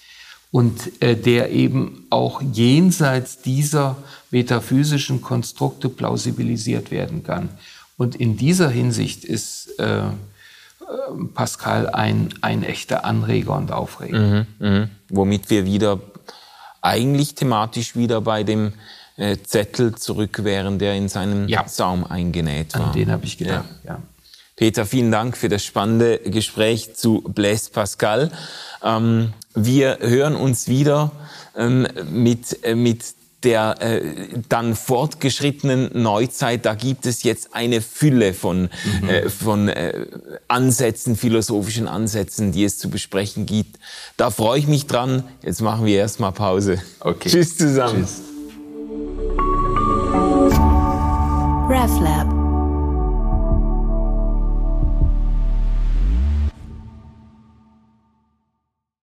[0.53, 3.97] und äh, der eben auch jenseits dieser
[4.31, 7.49] metaphysischen Konstrukte plausibilisiert werden kann.
[7.97, 10.03] Und in dieser Hinsicht ist äh,
[11.35, 14.19] Pascal ein, ein echter Anreger und Aufreger.
[14.19, 14.89] Mhm, mh.
[15.09, 15.99] Womit wir wieder
[16.83, 18.75] eigentlich thematisch wieder bei dem
[19.17, 21.67] äh, Zettel zurück wären, der in seinem ja.
[21.67, 22.89] Saum eingenäht war.
[22.89, 23.95] An den habe ich gedacht, ja.
[23.95, 24.03] ja.
[24.57, 28.31] Peter, vielen Dank für das spannende Gespräch zu Blaise Pascal.
[28.83, 31.13] Ähm, wir hören uns wieder
[31.57, 34.03] ähm, mit, äh, mit der äh,
[34.49, 38.69] dann fortgeschrittenen Neuzeit, da gibt es jetzt eine Fülle von,
[39.03, 39.09] mhm.
[39.09, 40.07] äh, von äh,
[40.49, 43.79] Ansätzen, philosophischen Ansätzen, die es zu besprechen gibt.
[44.17, 45.25] Da freue ich mich dran.
[45.43, 46.81] Jetzt machen wir erstmal Pause.
[47.01, 47.31] Okay.
[47.31, 48.07] Tschüss zusammen.
[48.07, 48.23] Tschüss.
[51.69, 52.42] RefLab